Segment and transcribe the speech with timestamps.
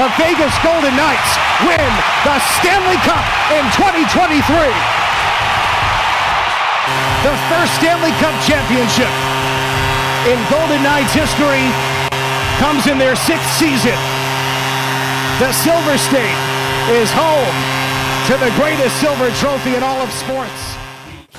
[0.00, 1.92] the Vegas Golden Knights win
[2.24, 3.20] the Stanley Cup
[3.52, 4.40] in 2023.
[7.20, 9.12] The first Stanley Cup championship
[10.24, 11.68] in Golden Knights history
[12.56, 13.92] comes in their sixth season.
[15.36, 16.40] The Silver State
[16.96, 17.52] is home
[18.24, 20.79] to the greatest silver trophy in all of sports.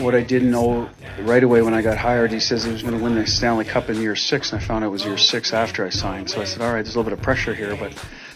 [0.01, 0.89] What I didn't know
[1.19, 3.65] right away when I got hired, he says he was going to win the Stanley
[3.65, 6.27] Cup in year six, and I found out it was year six after I signed.
[6.29, 7.93] So I said, all right, there's a little bit of pressure here, but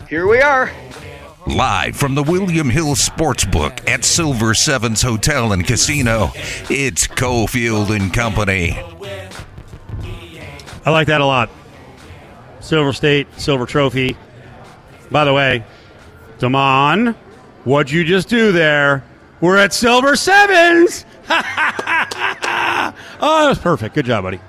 [0.07, 0.71] here we are.
[1.47, 6.31] Live from the William Hill Sportsbook at Silver Sevens Hotel and Casino,
[6.69, 8.79] it's Cofield and Company.
[10.85, 11.49] I like that a lot.
[12.59, 14.15] Silver State, Silver Trophy.
[15.09, 15.63] By the way,
[16.37, 17.15] Damon,
[17.63, 19.03] what'd you just do there?
[19.41, 21.05] We're at Silver Sevens.
[21.29, 23.95] oh, that was perfect.
[23.95, 24.39] Good job, buddy.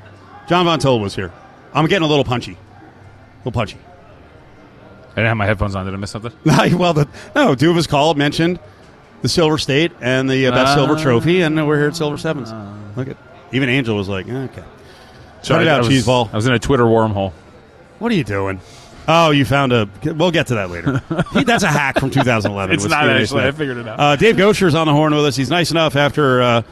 [0.48, 1.32] John Von Toll was here.
[1.72, 2.52] I'm getting a little punchy.
[2.52, 3.78] A little punchy.
[5.12, 5.86] I didn't have my headphones on.
[5.86, 6.32] Did I miss something?
[6.78, 8.58] well, the, no, D'Uva's call mentioned
[9.22, 12.52] the Silver State and the uh, best silver trophy, and we're here at Silver Sevens.
[12.96, 13.16] Look at
[13.52, 14.64] even Angel was like, okay.
[15.42, 16.28] Shut it I- I out, was- cheese ball.
[16.32, 17.32] I was in a Twitter wormhole.
[17.98, 18.60] What are you doing?
[19.08, 19.88] Oh, you found a.
[20.04, 21.00] We'll get to that later.
[21.32, 22.74] He- That's a hack from 2011.
[22.74, 23.44] It's not actually.
[23.44, 24.00] I figured it out.
[24.00, 25.36] Uh, Dave Goucher's on the horn with us.
[25.36, 26.42] He's nice enough after.
[26.42, 26.62] Uh,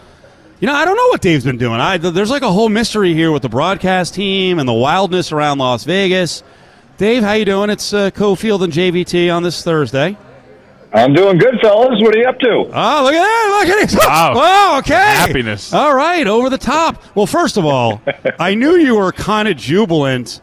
[0.60, 1.80] you know, I don't know what Dave's been doing.
[1.80, 5.58] I, there's like a whole mystery here with the broadcast team and the wildness around
[5.58, 6.42] Las Vegas.
[6.96, 7.70] Dave, how you doing?
[7.70, 10.16] It's uh, Cofield and JVT on this Thursday.
[10.92, 12.00] I'm doing good, fellas.
[12.00, 12.48] What are you up to?
[12.50, 13.66] Oh, look at that!
[13.68, 13.98] Look at it!
[13.98, 14.32] Wow.
[14.74, 14.94] Oh, okay.
[14.94, 15.72] Happiness.
[15.72, 17.02] All right, over the top.
[17.16, 18.00] Well, first of all,
[18.38, 20.40] I knew you were kind of jubilant.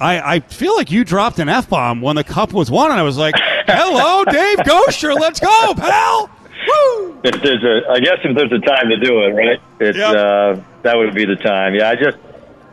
[0.00, 2.98] I, I feel like you dropped an f bomb when the cup was won, and
[2.98, 3.34] I was like,
[3.66, 6.30] "Hello, Dave Goucher, let's go, pal!"
[6.66, 7.20] Woo!
[7.24, 9.60] If there's a, I guess if there's a time to do it, right?
[9.80, 10.14] It's Yep.
[10.16, 11.74] uh, that would be the time.
[11.74, 12.16] Yeah, I just,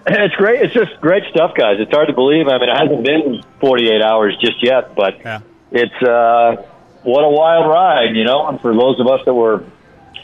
[0.07, 0.61] it's great.
[0.61, 1.77] It's just great stuff, guys.
[1.79, 2.47] It's hard to believe.
[2.47, 5.39] I mean, it hasn't been 48 hours just yet, but Yeah.
[5.71, 6.63] it's uh,
[7.03, 8.47] what a wild ride, you know.
[8.47, 9.63] And for those of us that were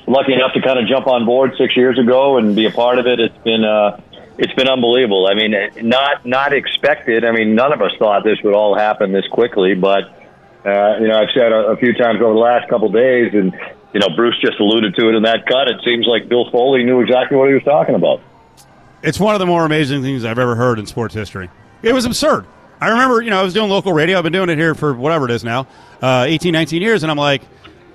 [0.08, 3.00] lucky enough to kind of jump on board six years ago and be a part
[3.00, 4.00] of it, it's been uh,
[4.38, 5.28] it's been unbelievable.
[5.28, 5.54] I mean,
[5.88, 7.26] not not expected.
[7.26, 10.04] I mean, none of us thought this would all happen this quickly, but
[10.66, 13.34] uh, you know, I've said a, a few times over the last couple of days,
[13.34, 13.54] and
[13.94, 15.68] you know, Bruce just alluded to it in that cut.
[15.68, 18.22] It seems like Bill Foley knew exactly what he was talking about.
[19.04, 21.50] It's one of the more amazing things I've ever heard in sports history.
[21.82, 22.46] It was absurd.
[22.80, 24.18] I remember, you know, I was doing local radio.
[24.18, 25.68] I've been doing it here for whatever it is now,
[26.02, 27.42] uh, 18, 19 years, and I'm like,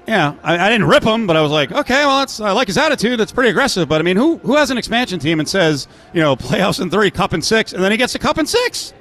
[0.09, 2.69] yeah, I, I didn't rip him, but I was like, okay, well, that's, I like
[2.69, 3.21] his attitude.
[3.21, 3.91] That's pretty aggressive.
[3.91, 6.89] But I mean, who who has an expansion team and says, you know, playoffs in
[6.89, 8.95] three, cup in six, and then he gets a cup in six?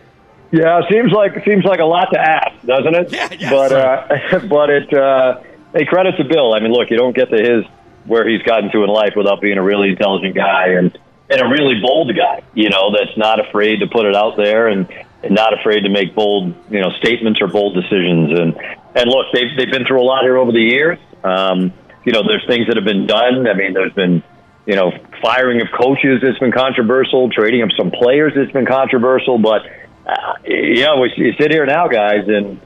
[0.51, 3.11] Yeah, it seems like seems like a lot to ask, doesn't it?
[3.11, 3.49] Yeah, yes.
[3.49, 5.39] But uh, but it uh,
[5.73, 6.53] hey, credit to Bill.
[6.53, 7.63] I mean, look, you don't get to his
[8.05, 10.97] where he's gotten to in life without being a really intelligent guy and
[11.29, 12.43] and a really bold guy.
[12.53, 14.87] You know, that's not afraid to put it out there and,
[15.23, 18.37] and not afraid to make bold you know statements or bold decisions.
[18.37, 18.55] And
[18.95, 20.99] and look, they've they've been through a lot here over the years.
[21.23, 21.73] Um,
[22.05, 23.47] you know, there's things that have been done.
[23.47, 24.23] I mean, there's been
[24.65, 29.37] you know firing of coaches that's been controversial, trading of some players that's been controversial,
[29.37, 29.63] but
[30.07, 32.59] uh, you know, we, you sit here now, guys, and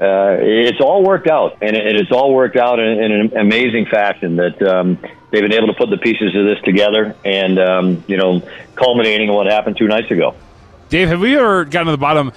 [0.00, 3.86] uh, it's all worked out, and it, it's all worked out in, in an amazing
[3.86, 4.36] fashion.
[4.36, 4.98] That um,
[5.30, 8.42] they've been able to put the pieces of this together, and um, you know,
[8.74, 10.34] culminating in what happened two nights ago.
[10.88, 12.32] Dave, have we ever gotten to the bottom?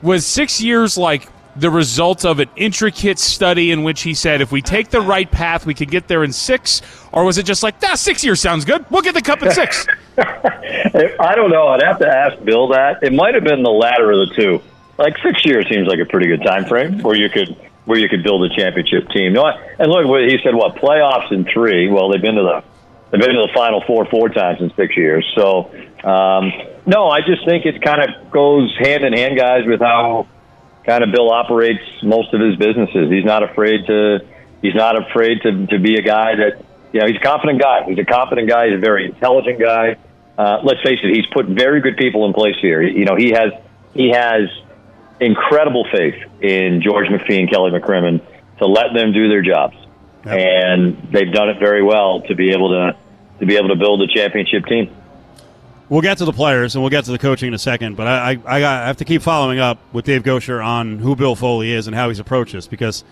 [0.00, 1.28] Was six years like
[1.58, 5.28] the result of an intricate study in which he said, if we take the right
[5.28, 6.82] path, we could get there in six?
[7.12, 8.84] Or was it just like, ah, six years sounds good.
[8.90, 9.86] We'll get the cup in six?
[10.18, 11.68] I don't know.
[11.68, 13.02] I'd have to ask Bill that.
[13.02, 14.62] It might have been the latter of the two.
[14.98, 18.08] Like six years seems like a pretty good time frame where you could where you
[18.08, 19.32] could build a championship team.
[19.32, 21.88] No, and look, he said what playoffs in three.
[21.88, 22.64] Well, they've been to the
[23.10, 25.24] they've been to the final four four times in six years.
[25.36, 25.70] So
[26.02, 26.52] um,
[26.84, 30.26] no, I just think it kind of goes hand in hand, guys, with how
[30.88, 33.10] kind of Bill operates most of his businesses.
[33.10, 34.20] He's not afraid to
[34.62, 37.84] he's not afraid to to be a guy that you know he's a confident guy.
[37.86, 38.68] He's a confident guy.
[38.68, 39.96] He's a very intelligent guy.
[40.38, 42.80] Uh, let's face it, he's put very good people in place here.
[42.80, 43.52] You know, he has
[43.92, 44.48] he has
[45.20, 48.22] incredible faith in George McPhee and Kelly McCrimmon
[48.58, 49.76] to let them do their jobs,
[50.24, 52.96] and they've done it very well to be able to
[53.40, 54.94] to be able to build a championship team.
[55.90, 58.06] We'll get to the players and we'll get to the coaching in a second, but
[58.06, 61.16] I, I, I got- I have to keep following up with Dave Goucher on who
[61.16, 63.04] Bill Foley is and how he's approached this because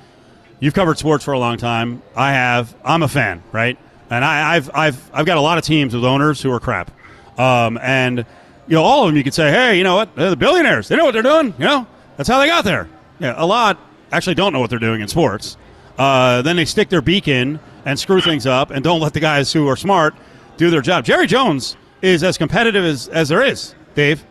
[0.61, 2.03] you've covered sports for a long time.
[2.15, 2.75] I have.
[2.85, 3.79] I'm a fan, right?
[4.11, 6.91] And I, I've, I've, I've got a lot of teams with owners who are crap.
[7.39, 8.19] Um, and,
[8.69, 10.15] you know, all of them you could say, hey, you know what?
[10.15, 10.89] They're the billionaires.
[10.89, 11.55] They know what they're doing.
[11.59, 11.87] You know,
[12.19, 12.89] that's how they got there.
[13.21, 13.79] Yeah, a lot
[14.13, 15.57] actually don't know what they're doing in sports.
[15.99, 19.21] Uh, then they stick their beak in and screw things up and don't let the
[19.21, 20.15] guys who are smart
[20.59, 21.05] do their job.
[21.05, 24.25] Jerry Jones is as competitive as, as there is, Dave.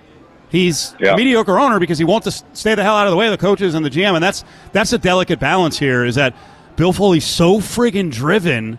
[0.49, 1.13] He's Yeah.
[1.13, 3.31] a mediocre owner because he wants to stay the hell out of the way of
[3.31, 6.05] the coaches and the GM, and that's that's a delicate balance here.
[6.05, 6.33] Is that
[6.75, 8.77] Bill Foley's so friggin' driven,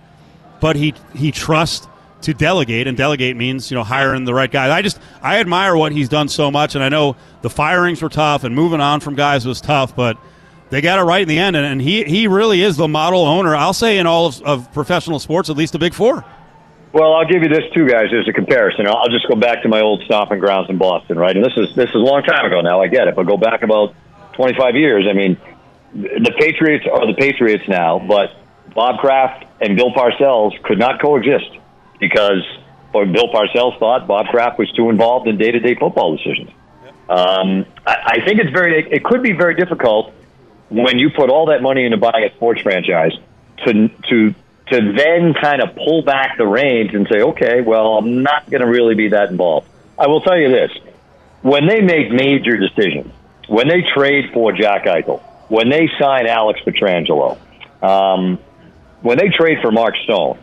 [0.61, 1.89] but he he trusts
[2.23, 4.75] to delegate, and delegate means you know hiring the right guy.
[4.75, 8.09] I just I admire what he's done so much, and I know the firings were
[8.09, 10.17] tough, and moving on from guys was tough, but
[10.71, 13.27] they got it right in the end, and, and he he really is the model
[13.27, 13.55] owner.
[13.55, 16.25] I'll say in all of, of professional sports, at least the big four.
[16.97, 18.87] Well, I'll give you this too, guys, as a comparison.
[18.87, 21.37] I'll just go back to my old stomping grounds in Boston, right?
[21.37, 22.81] And this is this is a long time ago now.
[22.81, 23.95] I get it, but go back about
[24.33, 25.07] 25 years.
[25.07, 25.37] I mean,
[25.93, 28.35] the Patriots are the Patriots now, but
[28.75, 31.59] Bob Kraft and Bill Parcells could not coexist
[32.01, 32.43] because
[32.95, 36.49] or Bill Parcells thought Bob Kraft was too involved in day-to-day football decisions.
[37.11, 38.91] Um, I, I think it's very.
[38.91, 40.15] It could be very difficult
[40.71, 43.13] when you put all that money into buying a sports franchise
[43.67, 44.35] to to
[44.69, 48.63] to then kind of pull back the reins and say, okay, well, I'm not going
[48.63, 49.69] to really be that involved.
[49.99, 50.71] I will tell you this:
[51.43, 53.13] when they make major decisions,
[53.49, 57.39] when they trade for Jack Eichel, when they sign Alex Pietrangelo,
[57.83, 58.39] um,
[59.03, 60.39] when they trade for Mark Stone,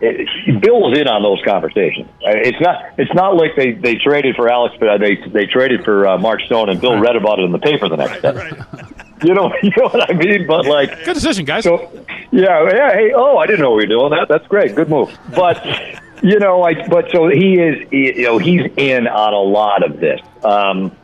[0.00, 2.08] it, Bill's in on those conversations.
[2.26, 2.82] Uh, It's not.
[2.98, 6.18] It's not like they, they traded for Alex, but uh, they they traded for uh,
[6.18, 9.02] Mark Stone, and Bill read about it in the paper the next day.
[9.24, 10.46] You know, you know what I mean?
[10.46, 11.64] But like, Good decision, guys.
[11.64, 11.90] so,
[12.30, 12.92] yeah, yeah.
[12.92, 14.28] Hey, oh, I didn't know we were doing that.
[14.28, 14.74] That's great.
[14.74, 15.16] Good move.
[15.34, 15.64] But
[16.22, 17.86] you know, like, but so he is.
[17.92, 20.20] You know, he's in on a lot of this.
[20.44, 20.94] Um,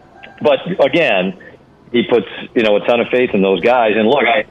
[0.40, 1.38] but again,
[1.92, 3.92] he puts you know a ton of faith in those guys.
[3.96, 4.44] And look, I,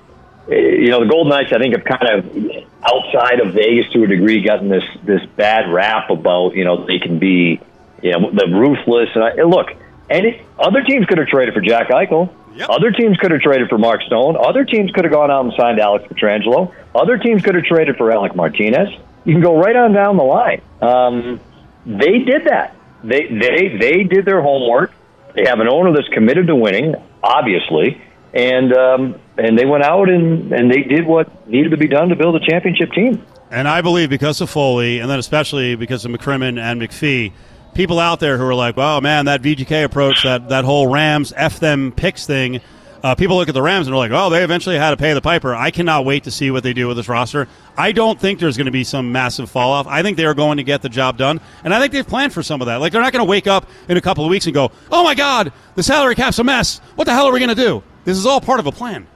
[0.49, 4.07] you know, the Golden Knights, I think, have kind of outside of Vegas to a
[4.07, 7.59] degree gotten this this bad rap about you know they can be
[8.01, 9.09] you know the ruthless.
[9.13, 9.67] And, I, and look,
[10.09, 12.33] any other teams could have traded for Jack Eichel.
[12.69, 14.37] Other teams could have traded for Mark Stone.
[14.37, 16.73] Other teams could have gone out and signed Alex Pietrangelo.
[16.93, 18.89] Other teams could have traded for Alec Martinez.
[19.25, 20.61] You can go right on down the line.
[20.81, 21.39] Um,
[21.85, 22.75] they did that.
[23.03, 24.91] They they they did their homework.
[25.33, 28.01] They have an owner that's committed to winning, obviously,
[28.33, 32.09] and um, and they went out and and they did what needed to be done
[32.09, 33.25] to build a championship team.
[33.49, 37.33] And I believe because of Foley, and then especially because of McCrimmon and McPhee,
[37.73, 41.33] people out there who are like, "Oh man, that VGK approach, that that whole Rams
[41.35, 42.61] f them picks thing."
[43.03, 45.13] Uh, people look at the Rams and are like, "Oh, they eventually had to pay
[45.13, 47.47] the piper." I cannot wait to see what they do with this roster.
[47.77, 49.87] I don't think there's going to be some massive fall off.
[49.87, 52.33] I think they are going to get the job done, and I think they've planned
[52.33, 52.75] for some of that.
[52.77, 55.03] Like they're not going to wake up in a couple of weeks and go, "Oh
[55.03, 56.79] my God, the salary cap's a mess.
[56.95, 59.07] What the hell are we going to do?" This is all part of a plan.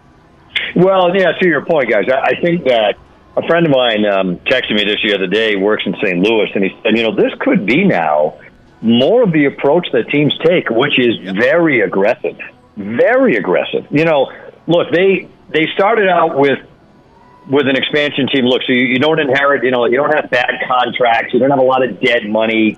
[0.75, 2.95] Well, yeah, to your point, guys, I, think that
[3.37, 6.19] a friend of mine um, texted me this the other day, works in St.
[6.19, 8.37] Louis, and he said, you know, this could be now
[8.81, 12.37] more of the approach that teams take, which is very aggressive,
[12.75, 13.85] very aggressive.
[13.89, 14.31] You know,
[14.67, 16.59] look, they they started out with
[17.49, 18.45] with an expansion team.
[18.45, 21.51] Look, so you, you don't inherit, you know, you don't have bad contracts, you don't
[21.51, 22.77] have a lot of dead money.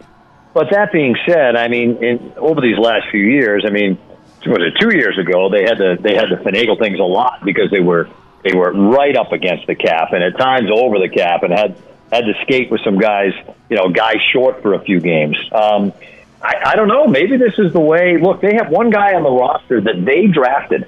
[0.53, 3.97] But that being said, I mean, in, over these last few years, I mean,
[4.45, 5.49] was it two years ago?
[5.49, 8.09] They had to they had to finagle things a lot because they were
[8.43, 11.75] they were right up against the cap and at times over the cap and had
[12.11, 13.33] had to skate with some guys,
[13.69, 15.37] you know, guys short for a few games.
[15.51, 15.93] Um,
[16.41, 17.07] I, I don't know.
[17.07, 18.17] Maybe this is the way.
[18.17, 20.87] Look, they have one guy on the roster that they drafted,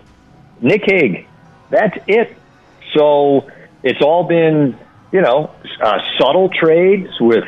[0.61, 1.27] Nick Hague.
[1.69, 2.35] That's it.
[2.93, 3.49] So
[3.83, 4.77] it's all been,
[5.11, 5.51] you know,
[5.81, 7.45] uh, subtle trades with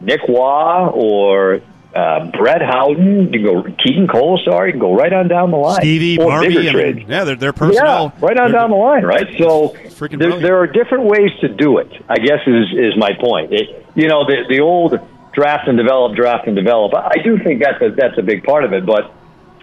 [0.00, 1.60] Nick Waugh or
[1.94, 3.24] uh, Brett Howden.
[3.24, 4.66] You can go Keegan Kolesar.
[4.66, 5.80] You can go right on down the line.
[5.80, 8.12] Stevie, Or Barbie, bigger I mean, yeah, they're, they're personnel.
[8.16, 9.26] Yeah, right on They're- down the line, right?
[9.38, 9.76] So
[10.10, 11.90] there, there are different ways to do it.
[12.08, 13.52] I guess is is my point.
[13.52, 14.98] It, you know, the the old
[15.32, 16.94] draft and develop, draft and develop.
[16.94, 18.84] I do think that's a, that's a big part of it.
[18.86, 19.12] But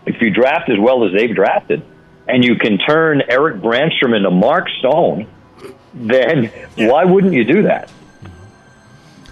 [0.06, 1.82] if you draft as well as they've drafted,
[2.28, 5.28] and you can turn Erik Brannstrom into Mark Stone,
[5.94, 7.92] then why wouldn't you do that?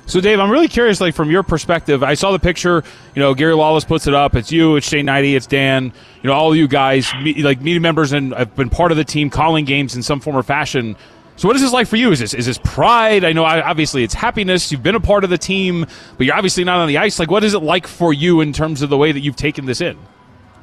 [0.08, 2.04] So, Dave, I'm really curious, like from your perspective.
[2.04, 2.84] I saw the picture.
[3.16, 4.36] You know, Gary Lawless puts it up.
[4.36, 5.86] It's you, it's Shane Hnidy, it's Dan.
[6.22, 9.04] You know, all you guys, me, like media members, and I've been part of the
[9.04, 10.96] team, calling games in some form or fashion.
[11.38, 12.12] So, what is this like for you?
[12.12, 13.24] Is this is this pride?
[13.26, 14.72] I know, I- obviously, it's happiness.
[14.72, 17.18] You've been a part of the team, but you're obviously not on the ice.
[17.18, 19.66] Like, what is it like for you in terms of the way that you've taken
[19.66, 19.98] this in?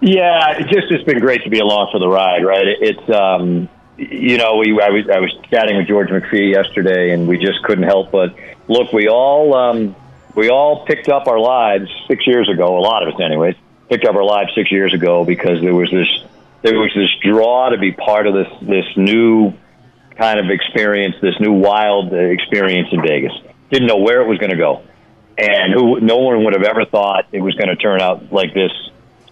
[0.00, 2.66] Yeah, it just it's been great to be along for the ride, right?
[2.66, 3.68] It, it's um,
[3.98, 7.62] you know, we I was I was chatting with George McPhee yesterday, and we just
[7.64, 8.34] couldn't help but
[8.68, 8.92] look.
[8.92, 9.96] We all um,
[10.34, 12.78] we all picked up our lives six years ago.
[12.78, 13.56] A lot of us, anyways,
[13.88, 16.08] picked up our lives six years ago because there was this
[16.62, 19.52] there was this draw to be part of this this new
[20.16, 23.32] kind of experience, this new wild experience in Vegas.
[23.70, 24.82] Didn't know where it was going to go,
[25.38, 28.54] and who no one would have ever thought it was going to turn out like
[28.54, 28.70] this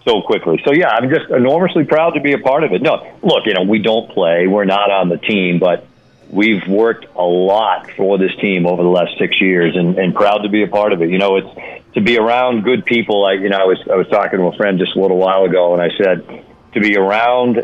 [0.05, 0.61] so quickly.
[0.65, 2.81] So yeah, I'm just enormously proud to be a part of it.
[2.81, 5.87] No, look, you know, we don't play, we're not on the team, but
[6.31, 10.39] we've worked a lot for this team over the last six years, and, and proud
[10.39, 11.09] to be a part of it.
[11.09, 13.25] You know, it's to be around good people.
[13.25, 15.43] I, you know, I was I was talking to a friend just a little while
[15.43, 17.61] ago, and I said to be around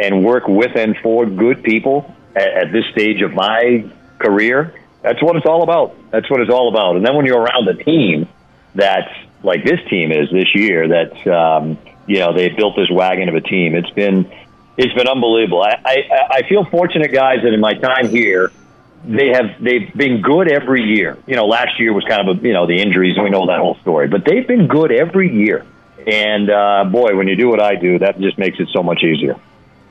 [0.00, 4.74] and work with and for good people at, at this stage of my career.
[5.02, 5.94] That's what it's all about.
[6.10, 6.96] That's what it's all about.
[6.96, 8.28] And then when you're around a team
[8.74, 13.28] that's like this team is this year, that um, you know they built this wagon
[13.28, 13.76] of a team.
[13.76, 14.30] It's been
[14.78, 15.62] it's been unbelievable.
[15.62, 15.96] I, I
[16.30, 18.52] I feel fortunate, guys, that in my time here,
[19.04, 21.18] they have they've been good every year.
[21.26, 23.46] You know, last year was kind of a you know the injuries, and we know
[23.46, 24.08] that whole story.
[24.08, 25.66] But they've been good every year.
[26.06, 29.02] And uh, boy, when you do what I do, that just makes it so much
[29.02, 29.38] easier.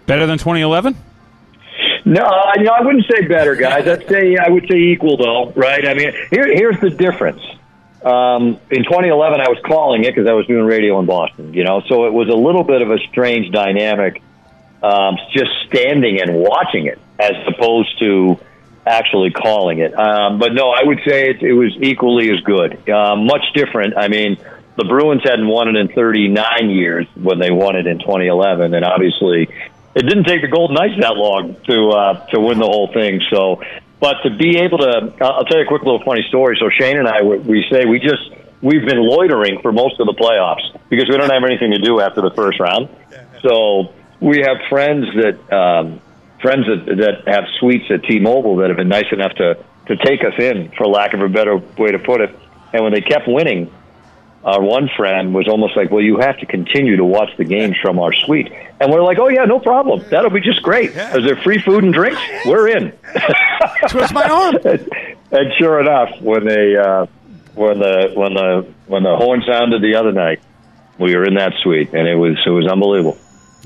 [0.07, 0.95] Better than 2011?
[2.05, 2.23] No,
[2.55, 3.87] you know, I wouldn't say better, guys.
[3.87, 5.85] I'd say I would say equal, though, right?
[5.85, 7.41] I mean, here, here's the difference.
[8.03, 11.65] Um, in 2011, I was calling it because I was doing radio in Boston, you
[11.65, 14.21] know, so it was a little bit of a strange dynamic,
[14.83, 18.39] um, just standing and watching it as opposed to
[18.85, 19.97] actually calling it.
[19.97, 22.89] Um, but no, I would say it, it was equally as good.
[22.89, 23.97] Uh, much different.
[23.97, 24.37] I mean,
[24.77, 28.85] the Bruins hadn't won it in 39 years when they won it in 2011, and
[28.85, 29.49] obviously
[29.95, 33.21] it didn't take the Golden Knights that long to uh, to win the whole thing.
[33.31, 33.61] So,
[33.99, 36.57] but to be able to, I'll tell you a quick little funny story.
[36.59, 38.29] So Shane and I, we say we just
[38.61, 41.99] we've been loitering for most of the playoffs because we don't have anything to do
[41.99, 42.89] after the first round.
[43.41, 46.01] So we have friends that um,
[46.41, 50.21] friends that, that have suites at T-Mobile that have been nice enough to to take
[50.21, 52.37] us in, for lack of a better way to put it.
[52.73, 53.71] And when they kept winning,
[54.43, 57.75] our one friend was almost like, "Well, you have to continue to watch the games
[57.81, 60.03] from our suite," and we're like, "Oh yeah, no problem.
[60.09, 60.91] That'll be just great.
[60.91, 62.21] Is there free food and drinks?
[62.45, 62.91] We're in."
[63.89, 64.55] Twist my arm.
[65.31, 67.05] and sure enough, when they uh,
[67.55, 70.41] when the when the when the horn sounded the other night,
[70.99, 73.17] we were in that suite, and it was it was unbelievable.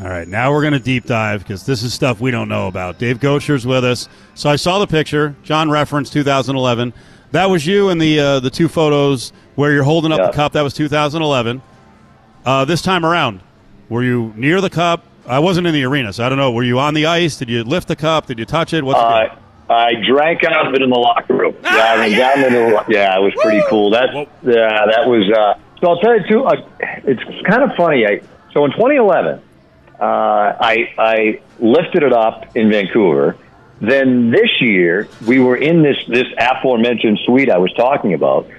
[0.01, 2.67] All right, now we're going to deep dive because this is stuff we don't know
[2.67, 2.97] about.
[2.97, 4.09] Dave Goucher's with us.
[4.33, 5.35] So I saw the picture.
[5.43, 6.91] John referenced 2011.
[7.31, 10.27] That was you in the uh, the two photos where you're holding up Yeah.
[10.27, 10.53] the cup.
[10.53, 11.61] That was 2011.
[12.43, 13.41] Uh, this time around,
[13.89, 15.05] were you near the cup?
[15.27, 16.51] I wasn't in the arena, so I don't know.
[16.51, 17.37] Were you on the ice?
[17.37, 18.25] Did you lift the cup?
[18.25, 18.83] Did you touch it?
[18.83, 19.35] What's the Uh,
[19.69, 21.55] I drank out of it in the locker room.
[21.63, 23.91] Yeah, I went down in the, yeah, it was pretty cool.
[23.91, 25.29] That yeah, that was.
[25.31, 26.43] Uh, so I'll tell you too.
[26.43, 26.55] Uh,
[27.05, 28.05] it's kind of funny.
[28.07, 28.19] I,
[28.51, 29.41] so in 2011,
[30.01, 33.37] uh, I I lifted it up in Vancouver.
[33.79, 38.49] Then this year we were in this this aforementioned suite I was talking about.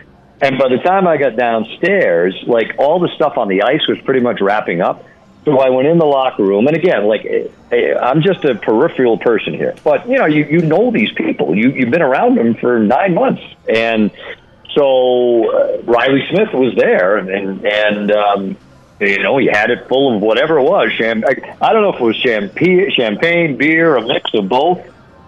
[0.40, 3.98] And by the time I got downstairs, like all the stuff on the ice was
[4.04, 5.04] pretty much wrapping up.
[5.44, 8.54] So I went in the locker room, and again, like eh, eh, I'm just a
[8.54, 12.36] peripheral person here, but you know, you you know these people, you you've been around
[12.36, 14.12] them for nine months, and
[14.76, 18.56] so uh, Riley Smith was there, and and um,
[19.02, 20.92] you know he had it full of whatever it was.
[20.96, 24.80] Cham- I, don't know if it was champagne, champagne, beer, a mix of both,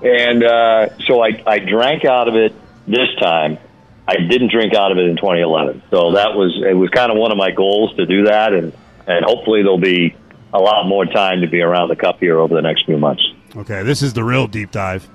[0.02, 2.54] and uh, so I I drank out of it
[2.86, 3.58] this time.
[4.06, 7.18] I didn't drink out of it in 2011, so that was it was kind of
[7.18, 8.72] one of my goals to do that, and
[9.06, 10.16] and hopefully there'll be
[10.52, 13.22] a lot more time to be around the cup here over the next few months.
[13.56, 15.08] Okay, this is the real deep dive.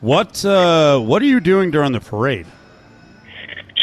[0.00, 2.46] What uh, what are you doing during the parade?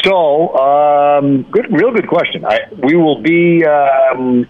[0.04, 2.44] So, um, good, real good question.
[2.44, 4.46] I, we will be, um,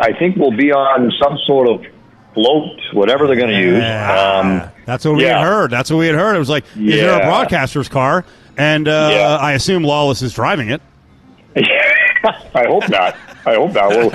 [0.00, 1.84] I think we'll be on some sort of
[2.34, 3.82] float, whatever they're going to use.
[3.84, 5.38] Um, That's what we yeah.
[5.38, 5.70] had heard.
[5.70, 6.36] That's what we had heard.
[6.36, 8.24] It was like, is there a broadcaster's car?
[8.56, 9.36] And uh, Yeah.
[9.40, 10.80] I assume Lawless is driving it.
[11.56, 13.16] I hope not.
[13.46, 13.90] I hope not.
[13.90, 14.10] We'll,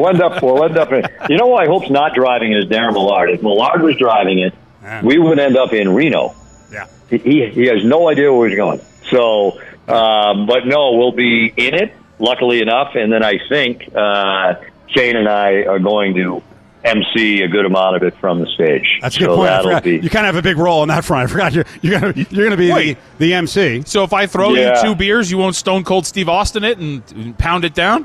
[0.00, 0.42] we'll end up.
[0.42, 0.92] We'll end up.
[0.92, 3.30] In, you know, who I hope's not driving it is Daren Millard.
[3.30, 5.02] If Millard was driving it, Yeah.
[5.04, 6.34] we would end up in Reno.
[6.72, 6.86] Yeah.
[7.10, 8.80] He he he has no idea where he's going.
[9.10, 11.94] So, um, but no, we'll be in it.
[12.20, 14.54] Luckily enough, and then I think uh,
[14.88, 16.42] Shane and I are going to
[16.84, 18.98] MC a good amount of it from the stage.
[19.00, 19.50] That's a good so point.
[19.50, 19.84] I forgot.
[19.84, 19.98] be.
[19.98, 21.24] You kind of have a big role on that front.
[21.28, 22.98] I forgot you're you're gonna you're gonna be the, Wait.
[23.18, 23.82] the MC.
[23.86, 24.76] So if I throw Yeah.
[24.82, 28.04] you two beers, you won't Stone Cold Steve Austin it and, and pound it down?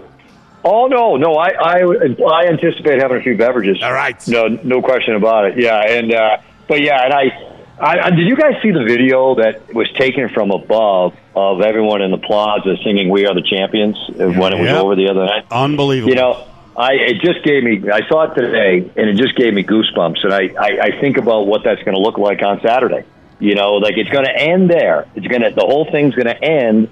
[0.64, 3.82] Oh no, no, I, I I anticipate having a few beverages.
[3.84, 4.16] All right.
[4.28, 5.58] No, no question about it.
[5.60, 6.38] Yeah, and uh,
[6.68, 10.30] but yeah, and I, I, I did you guys see the video that was taken
[10.30, 14.60] from above of everyone in the plaza singing "We Are the Champions" uh, when it
[14.60, 14.76] was Yep.
[14.84, 15.46] over the other night?
[15.52, 16.10] Unbelievable.
[16.10, 17.90] You know, I it just gave me.
[17.92, 20.24] I saw it today, and it just gave me goosebumps.
[20.24, 23.06] And I I, I think about what that's going to look like on Saturday.
[23.40, 25.08] You know, like it's going to end there.
[25.16, 26.90] It's going to the whole thing's going to end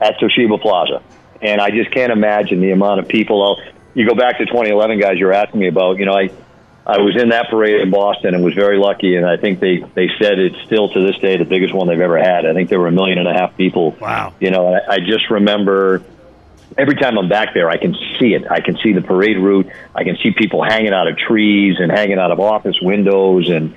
[0.00, 1.02] at Toshiba Plaza,
[1.42, 3.42] and I just can't imagine the amount of people.
[3.42, 5.18] I'll, you go back to 2011, guys.
[5.18, 5.98] You're asking me about.
[5.98, 6.30] You know, I
[6.86, 9.78] I was in that parade in Boston and was very lucky, and I think they
[9.94, 12.46] they said it's still to this day the biggest one they've ever had.
[12.46, 13.92] I think there were a million and a half people.
[14.00, 14.34] Wow.
[14.40, 16.02] You know, I, I just remember
[16.78, 18.50] every time I'm back there, I can see it.
[18.50, 19.68] I can see the parade route.
[19.94, 23.74] I can see people hanging out of trees and hanging out of office windows, and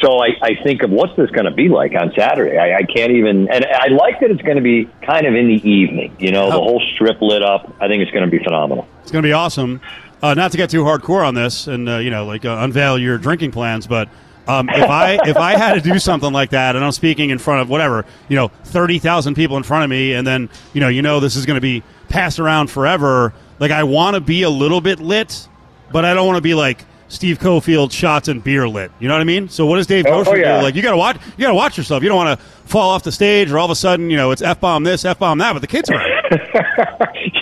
[0.00, 2.56] So I, I think of what's this going to be like on Saturday.
[2.56, 5.46] I, I can't even, and I like that it's going to be kind of in
[5.48, 6.16] the evening.
[6.18, 6.58] You know, the uh-huh.
[6.58, 7.74] whole strip lit up.
[7.80, 8.88] I think it's going to be phenomenal.
[9.02, 9.80] It's going to be awesome.
[10.22, 12.98] Uh, not to get too hardcore on this, and uh, you know, like uh, unveil
[12.98, 14.08] your drinking plans, but
[14.46, 17.38] um, if I if I had to do something like that, and I'm speaking in
[17.38, 20.80] front of whatever, you know, thirty thousand people in front of me, and then you
[20.80, 23.32] know, you know, this is going to be passed around forever.
[23.58, 25.48] Like I want to be a little bit lit,
[25.90, 28.90] but I don't want to be like Steve Cofield shots and beer lit.
[29.00, 29.48] You know what I mean?
[29.48, 30.56] So what does Dave Oh, Goucher oh, yeah.
[30.58, 30.62] do?
[30.62, 32.02] Like you got to watch, you got to watch yourself.
[32.02, 34.30] You don't want to fall off the stage, or all of a sudden, you know,
[34.30, 35.52] it's f bomb this, f bomb that.
[35.52, 36.00] But the kids are.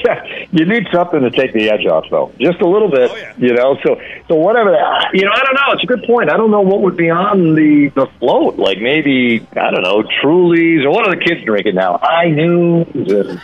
[0.04, 3.10] yeah, you need something to take the edge off, though, just a little bit.
[3.10, 3.34] Oh, yeah.
[3.36, 4.74] You know, so so whatever.
[4.74, 5.72] Uh, you know, I don't know.
[5.74, 6.30] It's a good point.
[6.30, 8.56] I don't know what would be on the the float.
[8.56, 11.98] Like maybe I don't know, Trulies or what are the kids drinking now?
[11.98, 12.86] I knew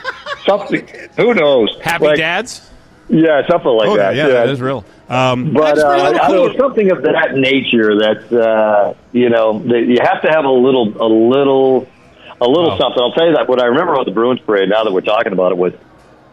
[0.47, 0.89] something.
[1.17, 1.77] Who knows?
[1.83, 2.71] Happy Like, dads.
[3.09, 4.17] Yeah, something like Oh yeah, that.
[4.17, 4.85] yeah, that is real.
[5.09, 6.49] Um, But uh, pretty I little don't cooler.
[6.53, 7.97] know something of that nature.
[7.99, 11.87] That uh, you know, that you have to have a little, a little,
[12.41, 12.79] a little Oh.
[12.79, 13.03] something.
[13.03, 13.49] I'll tell you that.
[13.49, 14.69] What I remember about the Bruins parade.
[14.69, 15.75] Now that we're talking about it, was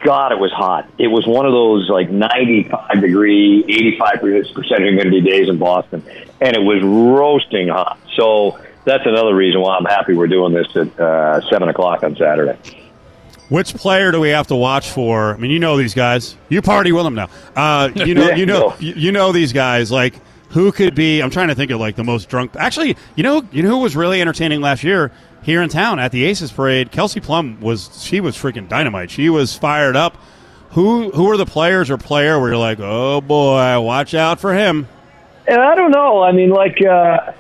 [0.03, 0.89] God, it was hot.
[0.97, 6.03] It was one of those like ninety-five degree, eighty-five percent humidity days in Boston,
[6.39, 7.99] and it was roasting hot.
[8.15, 12.15] So that's another reason why I'm happy we're doing this at uh, seven o'clock on
[12.15, 12.57] Saturday.
[13.51, 15.34] Which player do we have to watch for?
[15.34, 16.38] I mean, you know these guys.
[16.48, 17.27] You party with them now.
[17.53, 18.75] Uh, you know, Yeah, you know, no.
[18.79, 19.91] you, you know these guys.
[19.91, 20.13] Like,
[20.51, 21.20] who could be?
[21.20, 22.51] I'm trying to think of like the most drunk.
[22.55, 25.12] Actually, you know, you know who was really entertaining last year
[25.43, 26.93] here in town at the Aces parade.
[26.93, 28.01] Kelsey Plum was.
[28.01, 29.12] She was freaking dynamite.
[29.12, 30.15] She was fired up.
[30.70, 34.53] Who who are the players or player where you're like, oh boy, watch out for
[34.53, 34.88] him.
[35.46, 36.24] And I don't know.
[36.24, 37.34] I mean, like, uh,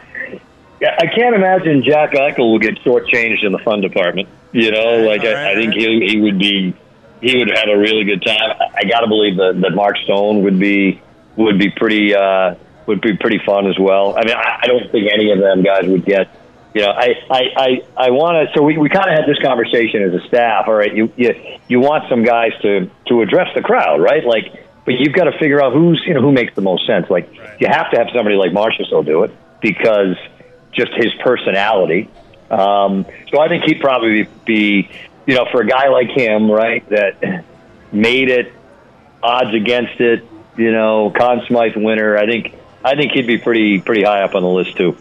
[0.81, 4.27] I can't imagine Jack Eichel will get shortchanged in the fun department.
[4.53, 6.75] You know, like all I, I think all he he would be
[7.21, 8.57] he would have a really good time.
[8.75, 11.01] I, got to believe that that Mark Stone would be
[11.37, 12.55] would be pretty uh,
[12.87, 14.17] would be pretty fun as well.
[14.17, 16.29] I mean, I, I don't think any of them guys would get.
[16.73, 18.53] You know, I I I, I want to.
[18.57, 20.67] So we, we kind of had this conversation as a staff.
[20.67, 24.25] All right, you you you want some guys to to address the crowd, right?
[24.25, 27.09] Like, but you've got to figure out who's you know who makes the most sense.
[27.09, 27.29] Like,
[27.59, 29.31] you have to have somebody like Marchessault do it
[29.61, 30.15] because
[30.73, 32.09] just his personality.
[32.51, 34.89] Um, so I think he'd probably be,
[35.25, 37.45] you know, for a guy like him, right, that
[37.91, 38.51] made it,
[39.23, 40.25] odds against it,
[40.57, 42.17] you know, Conn Smythe winner.
[42.17, 44.97] I think I think he'd be pretty pretty high up on the list too.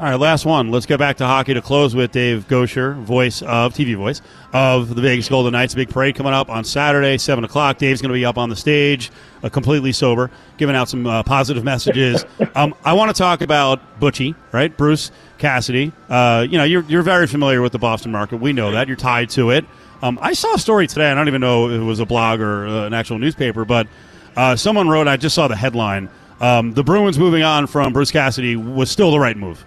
[0.00, 0.70] All right, last one.
[0.70, 4.94] Let's get back to hockey to close with Dave Goucher, voice of TV voice of
[4.94, 5.74] the Vegas Golden Knights.
[5.74, 7.76] Big parade coming up on Saturday, seven o'clock.
[7.76, 9.10] Dave's going to be up on the stage,
[9.42, 12.24] uh, completely sober, giving out some uh, positive messages.
[12.54, 14.74] um, I want to talk about Butchie, right?
[14.74, 15.92] Bruce Cassidy.
[16.08, 18.38] Uh, you know, you're you're very familiar with the Boston market.
[18.38, 19.66] We know that you're tied to it.
[20.00, 21.10] Um, I saw a story today.
[21.10, 23.86] I don't even know if it was a blog or uh, an actual newspaper, but
[24.34, 25.08] uh, someone wrote.
[25.08, 26.08] I just saw the headline.
[26.40, 29.62] Um, the Bruins moving on from Bruce Cassidy was still the right move.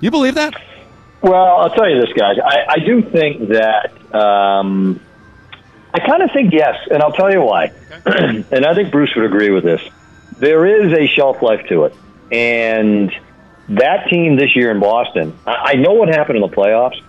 [0.00, 0.54] You believe that?
[1.20, 2.36] Well, I'll tell you this, guys.
[2.44, 4.14] I, I do think that.
[4.14, 5.00] Um,
[5.92, 7.72] I kind of think yes, and I'll tell you why.
[8.06, 9.80] and I think Bruce would agree with this.
[10.38, 11.94] There is a shelf life to it,
[12.30, 13.10] and
[13.70, 15.36] that team this year in Boston.
[15.46, 17.00] I, I know what happened in the playoffs.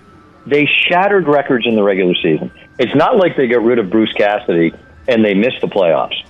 [0.46, 2.52] They shattered records in the regular season.
[2.80, 4.74] It's not like they got rid of Bruce Cassidy
[5.08, 6.24] and they missed the playoffs.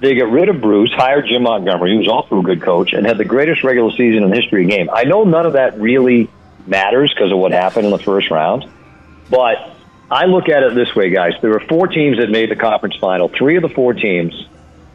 [0.00, 3.04] They got rid of Bruce, hired Jim Montgomery, who was also a good coach, and
[3.04, 4.88] had the greatest regular season in the history of the game.
[4.92, 6.30] I know none of that really
[6.66, 8.70] matters because of what happened in the first round,
[9.28, 9.74] but
[10.10, 11.32] I look at it this way, guys.
[11.42, 13.28] There were four teams that made the conference final.
[13.28, 14.46] Three of the four teams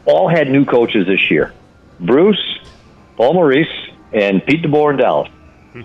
[0.06, 1.52] all had new coaches this year
[2.00, 2.58] Bruce,
[3.16, 3.68] Paul Maurice,
[4.12, 5.28] and Pete DeBoer in Dallas.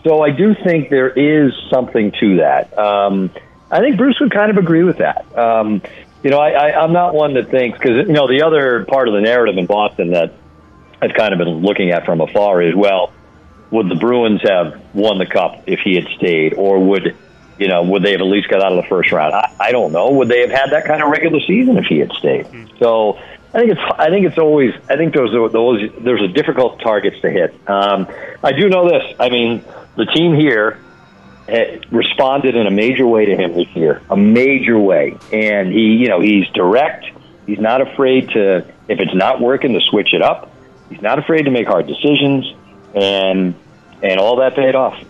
[0.03, 2.77] So I do think there is something to that.
[2.77, 3.32] Um,
[3.71, 5.38] I think Bruce would kind of agree with that.
[5.38, 5.82] Um,
[6.23, 9.08] you know, I, I, I'm not one that thinks because you know the other part
[9.08, 10.34] of the narrative in Boston that
[11.01, 13.13] I've kind of been looking at from afar is well,
[13.71, 17.15] would the Bruins have won the cup if he had stayed, or would
[17.58, 19.34] you know would they have at least got out of the first round?
[19.34, 20.12] I, I don't know.
[20.12, 22.47] Would they have had that kind of regular season if he had stayed?
[22.79, 23.17] So
[23.53, 26.82] I think it's I think it's always I think those are those there's a difficult
[26.82, 27.55] targets to hit.
[27.69, 28.08] Um,
[28.43, 29.15] I do know this.
[29.19, 29.63] I mean,
[29.95, 30.79] the team here
[31.51, 35.95] Eh, responded in a major way to him this year, a major way, and he
[35.95, 37.05] you know he's direct.
[37.47, 38.57] He's not afraid to
[38.88, 40.51] if it's not working to switch it up.
[40.89, 42.53] He's not afraid to make hard decisions,
[42.93, 43.55] and
[44.03, 45.03] and all that paid off.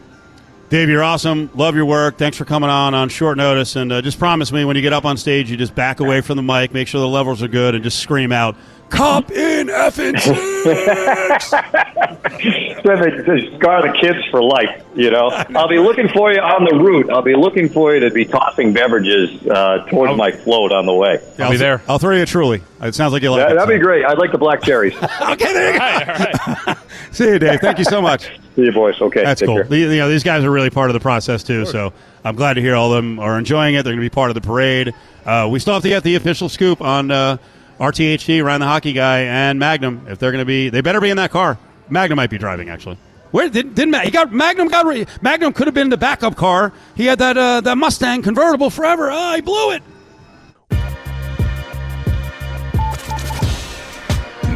[0.69, 1.49] Dave, you're awesome.
[1.55, 2.17] Love your work.
[2.17, 3.75] Thanks for coming on on short notice.
[3.75, 6.21] And uh, just promise me when you get up on stage, you just back away
[6.21, 8.55] from the mic, make sure the levels are good, and just scream out,
[8.89, 14.83] Cup in effing six!" So they, they scar the kids for life.
[14.95, 17.09] You know, I'll be looking for you on the route.
[17.11, 20.93] I'll be looking for you to be tossing beverages uh, towards my float on the
[20.93, 21.19] way.
[21.37, 21.81] I'll be there.
[21.87, 22.63] I'll throw you a truly.
[22.81, 23.55] It sounds like you like That, it.
[23.55, 24.05] that'd be great.
[24.05, 24.95] I'd like the black cherries.
[25.21, 25.85] Okay, there you go.
[25.85, 26.77] All right, all right.
[27.11, 27.59] See you, Dave.
[27.59, 28.29] Thank you so much.
[28.59, 28.99] See you, boys.
[29.01, 29.63] Okay, That's cool.
[29.63, 31.65] The- You know, these guys are really part of the process too.
[31.65, 31.93] So
[32.25, 33.83] I'm glad to hear all of them are enjoying it.
[33.83, 34.93] They're going to be part of the parade.
[35.25, 37.37] Uh, we still have to get the official scoop on uh,
[37.79, 40.05] RTHG, Ryan the Hockey Guy, and Magnum.
[40.09, 41.57] If they're going to be, they better be in that car.
[41.89, 42.97] Magnum might be driving actually.
[43.31, 46.35] Where did didn't Ma- he got Magnum got re- Magnum could have been the backup
[46.35, 46.73] car.
[46.95, 49.09] He had that uh, that Mustang convertible forever.
[49.11, 49.83] Oh, he blew it.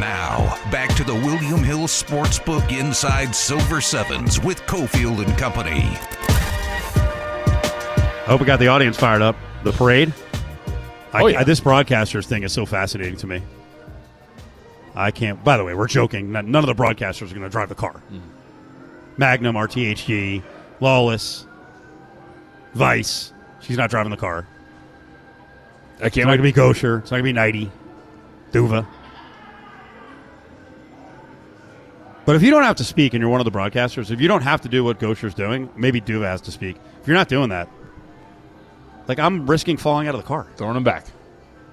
[0.04, 5.80] Now, back to the William Hill Sportsbook Inside Silver Sevens with Cofield and Company.
[7.00, 9.34] I hope we got the audience fired up.
[9.62, 10.12] The parade.
[11.14, 11.40] I, Oh, yeah.
[11.40, 13.40] I- this broadcasters thing is so fascinating to me.
[14.94, 15.42] I can't.
[15.42, 16.30] By the way, we're joking.
[16.32, 17.94] None none of the broadcasters are going to drive the car.
[18.12, 18.18] Mm-hmm.
[19.16, 20.42] Magnum, RTHG,
[20.80, 21.46] Lawless,
[22.74, 23.32] Vice.
[23.62, 24.46] She's not driving the car.
[25.96, 26.98] I can't It's not wait going to be Goucher.
[27.00, 27.70] It's not going to be Hnidy,
[28.52, 28.86] D'Uva.
[32.26, 34.28] But if you don't have to speak and you're one of the broadcasters, if you
[34.28, 36.76] don't have to do what Goucher's doing, maybe D'Uva has to speak.
[37.02, 37.68] If you're not doing that,
[39.08, 40.46] like I'm risking falling out of the car.
[40.56, 41.04] throwing them back.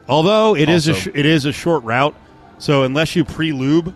[0.09, 2.13] Although it is a Also- sh- it is a short route,
[2.57, 3.95] so unless you pre lube,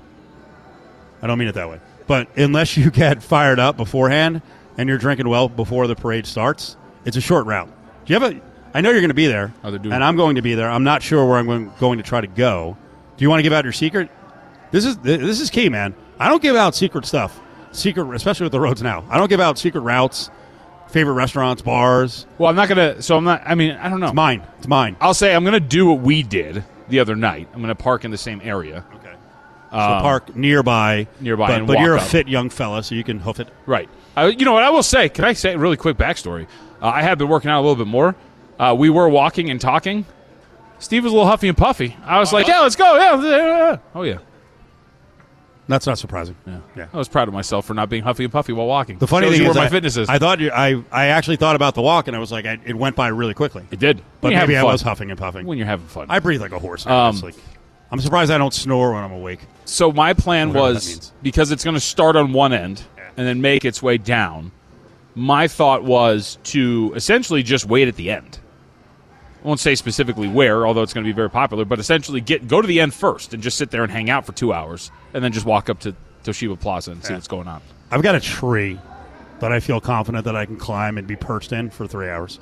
[1.22, 4.42] I don't mean it that way, but unless you get fired up beforehand
[4.78, 7.68] and you're drinking well before the parade starts, it's a short route.
[8.06, 8.42] Do you have a?
[8.74, 10.70] I know you're going to be there, Oh, and I'm going to be there.
[10.70, 12.78] I'm not sure where I'm going, going to try to go.
[13.18, 14.10] Do you want to give out your secret?
[14.72, 15.96] This is this is key, man.
[16.20, 17.40] I don't give out secret stuff.
[17.72, 19.04] Secret, especially with the roads now.
[19.10, 20.30] I don't give out secret routes,
[20.88, 22.26] favorite restaurants, bars.
[22.38, 23.02] Well, I'm not gonna.
[23.02, 23.42] So I'm not.
[23.46, 24.08] I mean, I don't know.
[24.08, 24.44] It's mine.
[24.60, 24.96] It's mine.
[25.02, 27.50] I'll say I'm gonna do what we did the other night.
[27.54, 28.86] I'm gonna park in the same area.
[28.96, 29.12] Okay.
[29.72, 32.08] Um, So park nearby, nearby but, and but walk you're a up.
[32.08, 33.50] fit young fella, so you can hoof it.
[33.66, 33.90] Right.
[34.16, 35.10] Uh, you know what I will say?
[35.10, 36.48] Can I say a really quick backstory?
[36.82, 38.16] Uh, I have been working out a little bit more.
[38.58, 40.06] Uh, we were walking and talking.
[40.80, 41.98] Steve was a little huffy and puffy.
[42.06, 43.22] I was like, "Yeah, let's go." Yeah.
[43.22, 43.38] yeah,
[43.72, 43.78] yeah.
[43.94, 44.20] Oh yeah.
[45.68, 46.36] That's not surprising.
[46.46, 46.60] Yeah.
[46.76, 46.88] Yeah.
[46.94, 49.00] I was proud of myself for not being huffy and puffy while walking.
[49.00, 50.10] The funny Shows thing is, where my I, fitness is.
[50.10, 52.60] I thought you, I, I actually thought about the walk, and I was like, I,
[52.66, 53.66] it went by really quickly.
[53.72, 54.02] it did.
[54.22, 55.46] But maybe I was huffing and puffing.
[55.46, 56.08] when you're having fun.
[56.10, 56.86] I breathe like a horse.
[56.86, 57.34] Um, honestly.
[57.92, 59.40] I'm surprised I don't snore when I'm awake.
[59.66, 62.84] So my plan Whatever was because it's going to start on one end
[63.18, 64.52] and then make its way down.
[65.14, 68.40] My thought was to essentially just wait at the end.
[69.46, 72.48] I won't say specifically where, although it's going to be very popular, but essentially get
[72.48, 74.90] go to the end first and just sit there and hang out for two hours,
[75.14, 77.18] and then just walk up to Toshiba Plaza and see Yeah.
[77.18, 77.62] what's going on.
[77.92, 78.80] I've got a tree
[79.42, 82.40] that I feel confident that I can climb and be perched in for three hours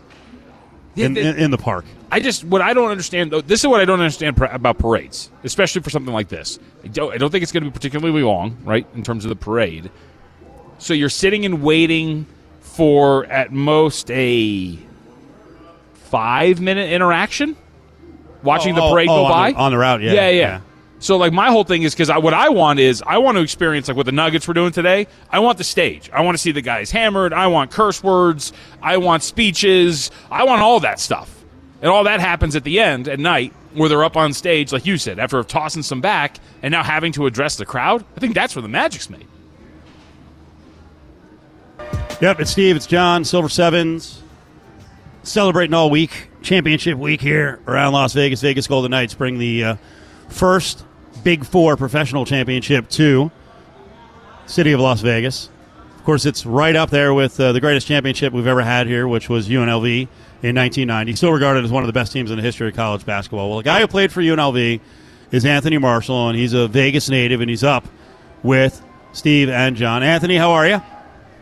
[0.95, 1.83] in, in, in the park.
[2.09, 3.31] I just what I don't understand.
[3.31, 6.57] though, This is what I don't understand par- about parades, especially for something like this.
[6.85, 9.29] I don't, I don't think it's going to be particularly long, right, in terms of
[9.29, 9.91] the parade.
[10.77, 12.27] So you're sitting and waiting
[12.61, 14.79] for at most a
[16.13, 17.55] five minute interaction,
[18.43, 20.29] watching Oh, the parade oh, go on by the- on the route, yeah, yeah, yeah.
[20.39, 20.61] yeah.
[20.99, 23.41] So like my whole thing is because I, what I want is I want to
[23.41, 25.07] experience like what the Nuggets were doing today.
[25.29, 26.09] I want the stage.
[26.13, 27.33] I want to see the guys hammered.
[27.33, 28.53] I want curse words.
[28.81, 30.11] I want speeches.
[30.31, 31.43] I want all that stuff,
[31.81, 34.85] and all that happens at the end at night where they're up on stage, like
[34.85, 38.05] you said, after tossing some back and now having to address the crowd.
[38.15, 39.25] I think that's where the magic's made.
[42.21, 44.22] Yep, it's Steve, it's John, Silver Sevens.
[45.23, 46.29] Celebrating all week.
[46.41, 48.41] Championship week here around Las Vegas.
[48.41, 49.75] Vegas Golden Knights bring the uh,
[50.27, 50.83] first
[51.23, 53.31] Big Four professional championship to
[54.45, 55.49] City of Las Vegas.
[55.97, 59.07] Of course, it's right up there with uh, the greatest championship we've ever had here,
[59.07, 60.01] which was UNLV
[60.41, 61.15] in 1990.
[61.15, 63.47] Still regarded as one of the best teams in the history of college basketball.
[63.47, 64.81] Well, the guy who played for UNLV
[65.31, 67.87] is Anthony Marshall, and he's a Vegas native, and he's up
[68.43, 68.83] with
[69.13, 70.03] Steve and John.
[70.03, 70.81] Anthony, how are you?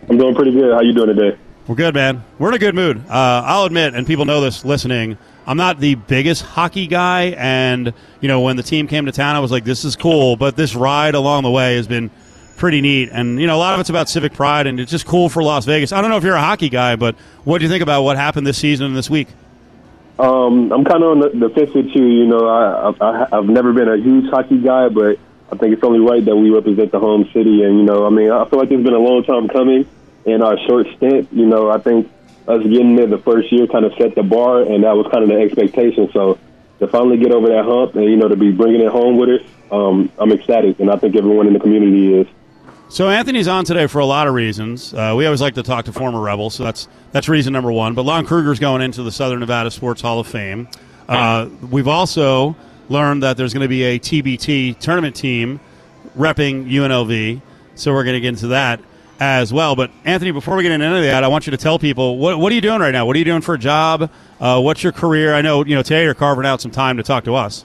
[0.07, 0.71] I'm doing pretty good.
[0.71, 1.39] How you doing today?
[1.71, 2.21] We're good, man.
[2.37, 2.97] We're in a good mood.
[3.07, 7.27] Uh, I'll admit, and people know this listening, I'm not the biggest hockey guy.
[7.37, 10.35] And, you know, when the team came to town, I was like, this is cool.
[10.35, 12.11] But this ride along the way has been
[12.57, 13.07] pretty neat.
[13.13, 15.41] And, you know, a lot of it's about civic pride, and it's just cool for
[15.41, 15.93] Las Vegas.
[15.93, 18.17] I don't know if you're a hockey guy, but what do you think about what
[18.17, 19.29] happened this season and this week?
[20.19, 22.05] Um, I'm kind of on the, fence with you.
[22.05, 25.83] You know, I, I, I've never been a huge hockey guy, but I think it's
[25.85, 27.63] only right that we represent the home city.
[27.63, 29.87] And, you know, I mean, I feel like it's been a long time coming
[30.25, 31.29] in our short stint.
[31.31, 32.11] You know, I think
[32.47, 35.23] us getting there the first year kind of set the bar, and that was kind
[35.23, 36.09] of the expectation.
[36.11, 36.39] So
[36.79, 39.41] to finally get over that hump and, you know, to be bringing it home with
[39.41, 40.79] us, um, I'm ecstatic.
[40.79, 42.27] And I think everyone in the community is.
[42.89, 44.93] So Anthony's on today for a lot of reasons.
[44.93, 47.93] Uh, we always like to talk to former rebels, so that's that's reason number one.
[47.93, 50.67] But Lon Kruger's going into the Southern Nevada Sports Hall of Fame.
[51.07, 52.53] Uh, we've also
[52.89, 55.61] learned that there's going to be a TBT tournament team
[56.17, 57.41] repping UNLV,
[57.75, 58.81] so we're going to get into that
[59.21, 59.75] as well.
[59.75, 62.17] But Anthony, before we get into any of that, I want you to tell people
[62.17, 63.05] what what are you doing right now?
[63.05, 64.09] What are you doing for a job?
[64.39, 65.35] Uh, what's your career?
[65.35, 67.63] I know you know today you're carving out some time to talk to us.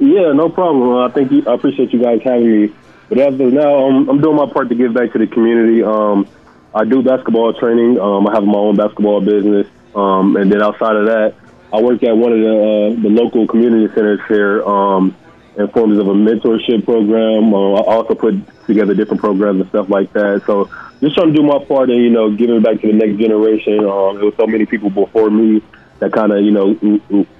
[0.00, 1.08] Yeah, no problem.
[1.08, 2.74] I think you, I appreciate you guys having me.
[3.08, 5.82] but as of now, um, I'm doing my part to give back to the community.
[5.84, 6.28] Um,
[6.74, 7.98] I do basketball training.
[8.00, 11.36] Um, I have my own basketball business, um, and then outside of that,
[11.72, 12.56] I work at one of the
[12.98, 15.16] uh, the local community centers here um,
[15.56, 17.54] in forms of a mentorship program.
[17.54, 18.34] Uh, I also put
[18.66, 20.42] together different programs and stuff like that.
[20.46, 23.18] So just trying to do my part and you know giving back to the next
[23.18, 23.80] generation.
[23.80, 25.62] Um, there was so many people before me
[25.98, 26.74] that kind of you know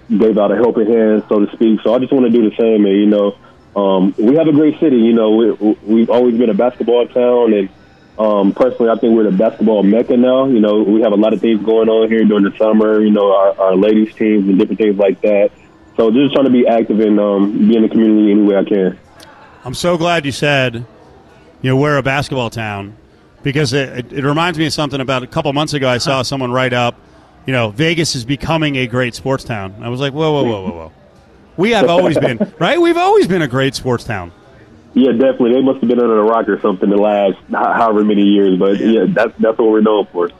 [0.09, 1.81] gave out a helping hand, so to speak.
[1.83, 2.87] So I just want to do the same.
[2.87, 3.37] And you know,
[3.77, 4.97] um, we have a great city.
[4.97, 5.53] You know, we,
[5.83, 7.69] we've always been a basketball town, and
[8.19, 10.47] um, personally, I think we're the basketball mecca now.
[10.47, 13.03] You know, we have a lot of things going on here during the summer.
[13.03, 15.51] You know, our, our ladies teams and different things like that.
[15.97, 18.65] So just trying to be active and um, be in the community any way I
[18.65, 18.99] can.
[19.65, 20.75] I'm so glad you said,
[21.63, 22.97] you know, we're a basketball town
[23.43, 25.89] because it, it, it reminds me of something about a couple months ago.
[25.89, 27.01] I saw someone write up,
[27.47, 29.75] you know, Vegas is becoming a great sports town.
[29.83, 30.93] I was like, whoa, whoa, whoa, whoa, whoa.
[31.57, 32.81] We have always been, right?
[32.81, 34.33] We've always been a great sports town.
[34.93, 35.53] Yeah, definitely.
[35.53, 38.79] They must have been under a rock or something the last however many years, but
[38.79, 40.31] yeah, that's that's what we're known for.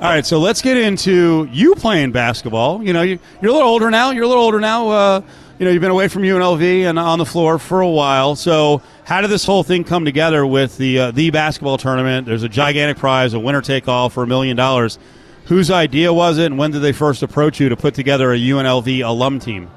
[0.00, 2.84] All right, so let's get into you playing basketball.
[2.84, 4.12] You know, you, are a little older now.
[4.12, 4.88] You're a little older now.
[4.90, 5.22] Uh,
[5.58, 8.36] you know, you've been away from UNLV and on the floor for a while.
[8.36, 12.28] So, how did this whole thing come together with the uh, the basketball tournament?
[12.28, 15.00] There's a gigantic prize, a winner take all for a million dollars.
[15.46, 18.38] Whose idea was it, and when did they first approach you to put together a
[18.38, 19.68] UNLV alum team?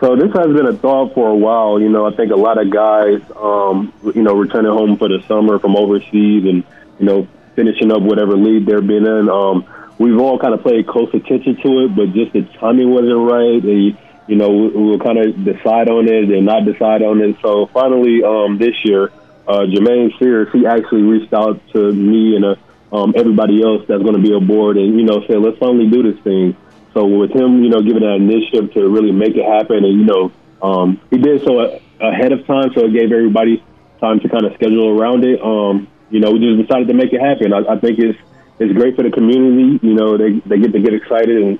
[0.00, 1.78] So this has been a thought for a while.
[1.78, 5.22] You know, I think a lot of guys, um, you know, returning home for the
[5.28, 6.64] summer from overseas and
[6.98, 9.28] you know finishing up whatever lead they've been in.
[9.28, 9.66] Um,
[9.98, 13.62] we've all kind of paid close attention to it, but just the timing wasn't right.
[13.64, 17.36] And, you know, we, will kind of decide on it and not decide on it.
[17.42, 19.10] So finally, um, this year,
[19.48, 22.54] uh, Jermaine Sears, he actually reached out to me and uh,
[22.92, 26.02] um, everybody else that's going to be aboard and, you know, said, let's finally do
[26.02, 26.56] this thing.
[26.96, 30.06] So with him, you know, giving that initiative to really make it happen, and you
[30.06, 33.62] know, um, he did so ahead of time, so it gave everybody
[34.00, 35.38] time to kind of schedule around it.
[35.42, 37.52] Um, you know, we just decided to make it happen.
[37.52, 38.18] I, I think it's
[38.58, 39.78] it's great for the community.
[39.86, 41.58] You know, they they get to get excited and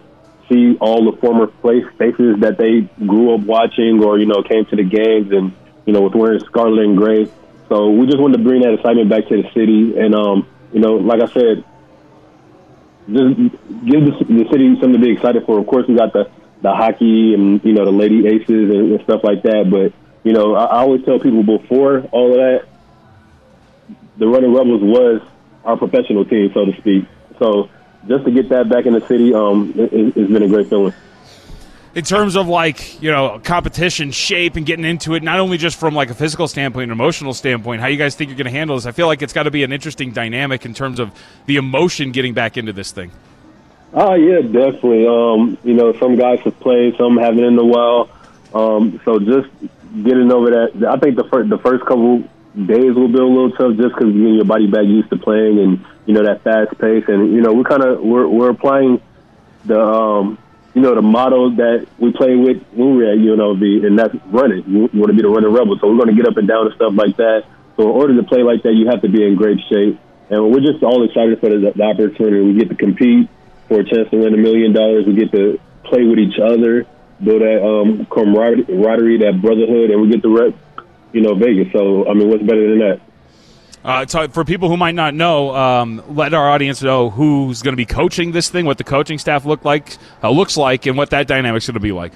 [0.48, 4.64] see all the former place faces that they grew up watching, or you know, came
[4.66, 5.52] to the games and
[5.84, 7.30] you know, was wearing scarlet and gray.
[7.68, 10.80] So we just wanted to bring that excitement back to the city, and um, you
[10.80, 11.64] know, like I said,
[13.08, 13.36] just
[13.86, 15.58] give the, the city something to be excited for.
[15.58, 16.30] Of course, we got the
[16.62, 19.70] the hockey and you know the lady aces and, and stuff like that.
[19.70, 19.92] But
[20.24, 22.66] you know, I, I always tell people before all of that,
[24.18, 25.22] the Running Rebels was
[25.64, 27.06] our professional team, so to speak.
[27.38, 27.68] So
[28.06, 30.94] just to get that back in the city, um, it, it's been a great feeling.
[31.94, 35.80] In terms of like you know competition shape and getting into it not only just
[35.80, 38.50] from like a physical standpoint and emotional standpoint how you guys think you're going to
[38.50, 41.10] handle this i feel like it's got to be an interesting dynamic in terms of
[41.46, 43.10] the emotion getting back into this thing.
[43.94, 45.06] Oh yeah definitely.
[45.06, 48.10] Um, you know some guys have played some haven't in a while.
[48.52, 49.48] Um, so just
[50.02, 53.52] getting over that i think the first the first couple days will be a little
[53.52, 56.78] tough just because getting your body back used to playing and you know that fast
[56.78, 59.00] pace and you know we're kind of we're, we're applying
[59.66, 60.38] the um,
[60.76, 64.62] you know, the model that we play with when we're at UNLV, and that's running.
[64.68, 66.66] You, want to be the running rebel, so we're going to get up and down
[66.66, 67.48] and stuff like that.
[67.76, 69.98] So in order to play like that, you have to be in great shape.
[70.28, 72.44] And we're just all excited for the, the opportunity.
[72.44, 73.30] We get to compete
[73.68, 75.06] for a chance to win a million dollars.
[75.06, 76.84] We get to play with each other,
[77.24, 80.52] build that um, camaraderie, that brotherhood, and we get to rep,
[81.12, 81.72] you know, Vegas.
[81.72, 83.00] So I mean, what's better than that?
[83.86, 87.72] Uh, so for people who might not know, um, let our audience know who's going
[87.72, 90.96] to be coaching this thing, what the coaching staff look like, uh, looks like, and
[90.96, 92.12] what that dynamic's going to be like.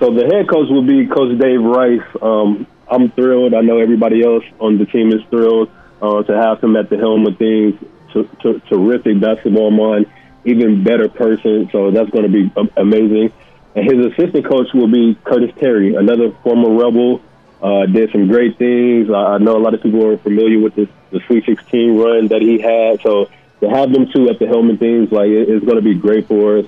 [0.00, 2.00] So the head coach will be Coach Dave Rice.
[2.20, 3.54] Um, I'm thrilled.
[3.54, 5.70] I know everybody else on the team is thrilled
[6.02, 7.78] uh, to have him at the helm of things.
[8.12, 10.06] T- t- terrific basketball mind,
[10.44, 11.68] even better person.
[11.70, 13.32] So that's going to be amazing.
[13.76, 17.22] And his assistant coach will be Curtis Terry, another former Rebel
[17.62, 19.10] uh, did some great things.
[19.10, 22.40] I, know a lot of people are familiar with this, the Sweet 16 run that
[22.40, 23.00] he had.
[23.02, 25.82] So to have them two at the helm and things, like it, it's going to
[25.82, 26.66] be great for us.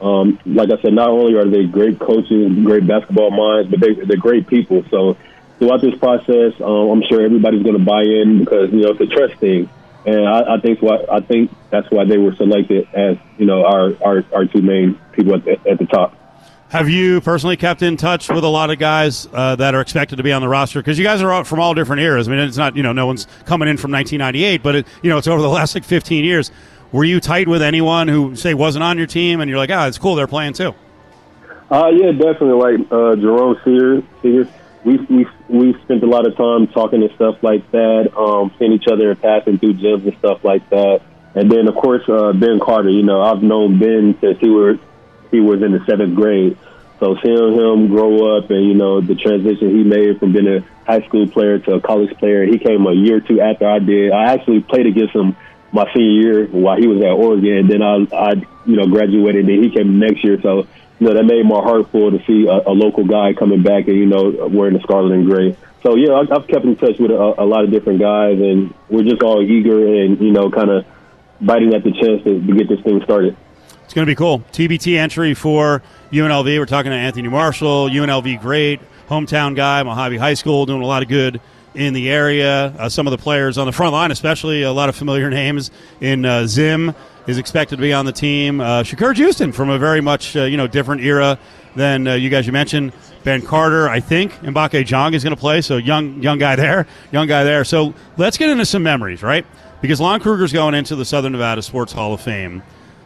[0.00, 3.94] Um, like I said, not only are they great coaches, great basketball minds, but they,
[3.94, 4.84] they're great people.
[4.90, 5.16] So
[5.58, 9.00] throughout this process, um, I'm sure everybody's going to buy in because you know it's
[9.00, 9.70] a trust thing,
[10.04, 13.64] and I, I think why I think that's why they were selected as you know
[13.64, 16.14] our our, our two main people at the, at the top.
[16.70, 20.16] Have you personally kept in touch with a lot of guys uh, that are expected
[20.16, 20.80] to be on the roster?
[20.80, 22.26] Because you guys are from all different eras.
[22.26, 25.10] I mean, it's not you know no one's coming in from 1998, but it, you
[25.10, 26.50] know it's over the last like 15 years.
[26.90, 29.84] Were you tight with anyone who say wasn't on your team, and you're like, ah,
[29.84, 30.74] oh, it's cool, they're playing too?
[31.70, 32.78] Uh, yeah, definitely.
[32.78, 34.48] Like uh, Jerome Sears, Sears,
[34.84, 38.72] we we we spent a lot of time talking and stuff like that, um, seeing
[38.72, 41.02] each other and passing through gyms and stuff like that.
[41.34, 42.90] And then of course uh, Ben Carter.
[42.90, 44.78] You know, I've known Ben since he was
[45.30, 46.56] he was in the seventh grade.
[47.00, 50.60] So seeing him grow up and you know the transition he made from being a
[50.86, 52.44] high school player to a college player.
[52.46, 54.12] He came a year or two after I did.
[54.12, 55.36] I actually played against him
[55.72, 57.58] my senior year while he was at Oregon.
[57.58, 58.32] And then I, I,
[58.64, 59.48] you know, graduated.
[59.48, 60.40] And he came next year.
[60.40, 60.68] So,
[61.00, 63.88] you know, that made my heart full to see a, a local guy coming back
[63.88, 65.56] and you know wearing the scarlet and gray.
[65.82, 68.72] So yeah, I've, I've kept in touch with a, a lot of different guys, and
[68.88, 70.86] we're just all eager and you know, kind of
[71.40, 73.36] biting at the chance to, to get this thing started.
[73.94, 74.40] It's going to be cool.
[74.50, 75.80] TBT entry for
[76.10, 76.58] UNLV.
[76.58, 81.04] We're talking to Anthony Marshall, UNLV great, hometown guy, Mojave High School, doing a lot
[81.04, 81.40] of good
[81.76, 82.74] in the area.
[82.76, 85.70] Uh, some of the players on the front line, especially a lot of familiar names
[86.00, 86.92] in uh, Zim,
[87.28, 88.60] is expected to be on the team.
[88.60, 91.38] Uh, Shakur Juiston from a very much uh, you know different era
[91.76, 92.92] than uh, you guys you mentioned.
[93.22, 95.60] Ben Carter, I think Mbacke Diong is going to play.
[95.60, 97.62] So young young guy there, young guy there.
[97.62, 99.46] So let's get into some memories, right?
[99.80, 102.64] Because Lon Kruger's going into the Southern Nevada Sports Hall of Fame.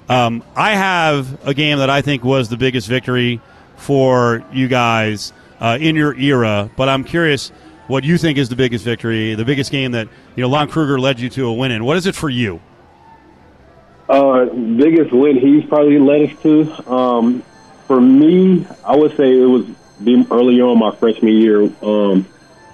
[0.09, 3.41] Um, I have a game that I think was the biggest victory
[3.77, 7.51] for you guys uh, in your era, but I'm curious
[7.89, 10.99] what you think is the biggest victory, the biggest game that you know Lon Kruger
[10.99, 11.85] led you to a win in.
[11.85, 12.61] What is it for you?
[14.09, 16.91] Uh, biggest win he's probably led us to.
[16.91, 17.43] Um,
[17.87, 19.67] for me, I would say it was
[20.31, 21.71] early on my freshman year.
[21.83, 22.27] Um,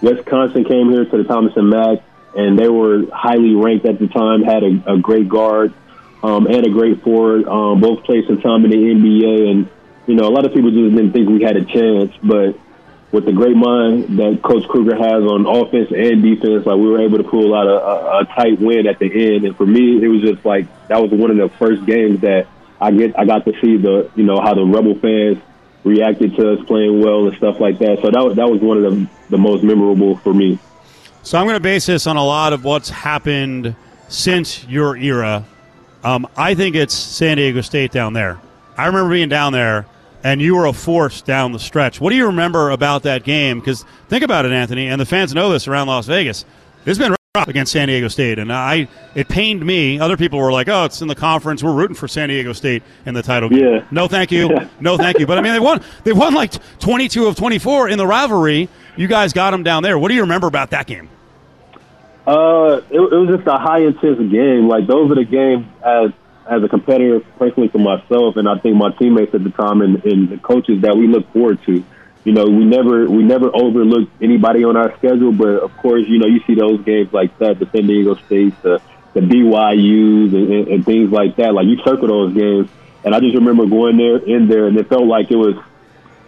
[0.02, 1.98] Wisconsin came here to the Thomas and Mack,
[2.36, 4.42] and they were highly ranked at the time.
[4.42, 5.72] Had a, a great guard
[6.24, 7.46] um, and a great forward.
[7.46, 9.68] Um, both played some time in the NBA, and
[10.06, 12.12] you know a lot of people just didn't think we had a chance.
[12.22, 12.58] But
[13.12, 17.02] with the great mind that Coach Kruger has on offense and defense, like we were
[17.02, 19.44] able to pull out a, a, a tight win at the end.
[19.44, 22.46] And for me, it was just like that was one of the first games that
[22.80, 25.36] I get I got to see the you know how the Rebel fans
[25.84, 27.98] reacted to us playing well and stuff like that.
[28.00, 30.58] So that was, that was one of the the most memorable for me.
[31.22, 33.76] So I'm going to base this on a lot of what's happened
[34.08, 35.44] since your era.
[36.04, 38.38] Um, I think it's San Diego State down there.
[38.76, 39.86] I remember being down there
[40.24, 42.00] and you were a force down the stretch.
[42.00, 43.60] What do you remember about that game?
[43.60, 46.44] Because think about it, Anthony, and the fans know this around Las Vegas.
[46.86, 49.98] It's been rough against San Diego State, and I it pained me.
[49.98, 51.62] Other people were like, "Oh, it's in the conference.
[51.62, 53.84] We're rooting for San Diego State in the title game." Yeah.
[53.90, 54.48] No, thank you.
[54.80, 55.26] No, thank you.
[55.26, 55.82] But I mean, they won.
[56.04, 58.68] They won like twenty two of twenty four in the rivalry.
[58.96, 59.98] You guys got them down there.
[59.98, 61.08] What do you remember about that game?
[62.26, 64.68] Uh, it, it was just a high intense game.
[64.68, 66.10] Like those are the games as
[66.46, 70.04] as a competitor, personally for myself, and I think my teammates at the time and,
[70.04, 71.84] and the coaches that we look forward to.
[72.24, 76.18] You know, we never we never overlook anybody on our schedule, but of course, you
[76.18, 78.80] know, you see those games like that, the San Diego State, the
[79.12, 81.52] the BYU's, and, and, and things like that.
[81.52, 82.70] Like you circle those games,
[83.04, 85.56] and I just remember going there in there, and it felt like it was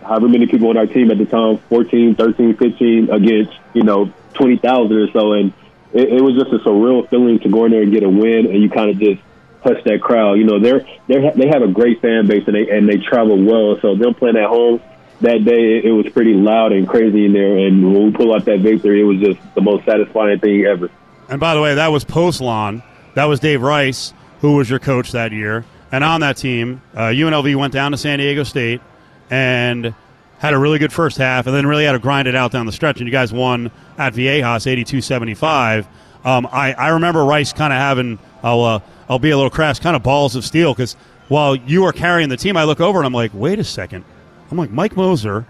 [0.03, 4.13] however many people on our team at the time 14 13 15 against you know
[4.35, 5.53] 20000 or so and
[5.97, 8.47] it, it was just a surreal feeling to go in there and get a win
[8.47, 9.23] and you kind of just
[9.65, 10.35] touch that crowd.
[10.35, 13.43] You know, they're they they have a great fan base and they and they travel
[13.43, 13.81] well.
[13.81, 14.81] So them playing at home
[15.23, 17.57] that day, it was pretty loud and crazy in there.
[17.57, 20.91] And when we pull out that victory, it was just the most satisfying thing ever.
[21.29, 22.83] And by the way, that was post Lon.
[23.15, 25.65] That was Dave Rice, who was your coach that year.
[25.91, 28.83] And on that team, uh, UNLV went down to San Diego State
[29.31, 29.95] and
[30.39, 32.67] had a really good first half, and then really had to grind it out down
[32.67, 32.99] the stretch.
[32.99, 35.87] And you guys won at Viejas, 82-75.
[36.25, 39.79] Um, I, I remember Rice kind of having, I'll, uh, I'll be a little crass,
[39.79, 40.95] kind of balls of steel because
[41.29, 44.05] while you are carrying the team, I look over and I'm like, wait a second.
[44.51, 45.47] I'm like, Mike Moser.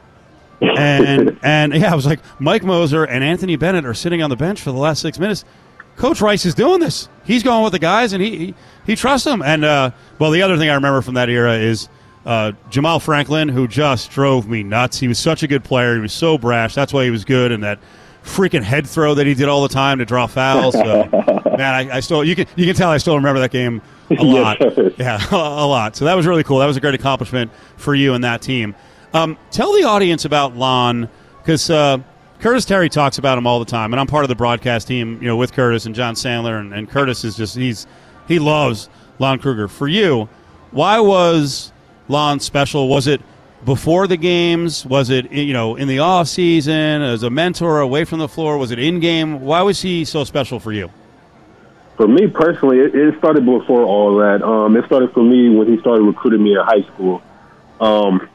[0.60, 4.36] and and yeah, I was like, Mike Moser and Anthony Bennett are sitting on the
[4.36, 5.44] bench for the last six minutes.
[5.96, 7.08] Coach Rice is doing this.
[7.24, 9.42] He's going with the guys, and he he, he trusts them.
[9.42, 11.88] And uh, well, the other thing I remember from that era is
[12.26, 14.98] uh, Jamaal Franklin, who just drove me nuts.
[14.98, 15.94] He was such a good player.
[15.94, 16.74] He was so brash.
[16.74, 17.52] That's why he was good.
[17.52, 17.78] And that
[18.24, 20.74] freaking head throw that he did all the time to draw fouls.
[20.74, 23.80] So, man, I, I, still you can you can tell I still remember that game
[24.10, 24.60] a lot.
[24.98, 25.94] yeah, a lot.
[25.94, 26.58] So that was really cool.
[26.58, 28.74] That was a great accomplishment for you and that team.
[29.14, 31.08] Um, tell the audience about Lon
[31.38, 31.98] because uh,
[32.40, 35.22] Curtis Terry talks about him all the time, and I'm part of the broadcast team,
[35.22, 37.86] you know, with Curtis and John Sandler, and, and Curtis is just he's
[38.26, 38.88] he loves
[39.20, 39.68] Lon Kruger.
[39.68, 40.28] For you,
[40.72, 41.72] why was
[42.08, 42.88] Lon special?
[42.88, 43.20] Was it
[43.64, 44.86] before the games?
[44.86, 48.58] Was it you know in the off season as a mentor away from the floor?
[48.58, 49.40] Was it in game?
[49.40, 50.90] Why was he so special for you?
[51.96, 54.42] For me personally, it, it started before all that.
[54.42, 57.22] Um, it started for me when he started recruiting me in high school.
[57.80, 58.28] Um,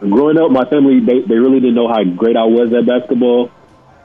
[0.00, 3.50] growing up, my family they, they really didn't know how great I was at basketball,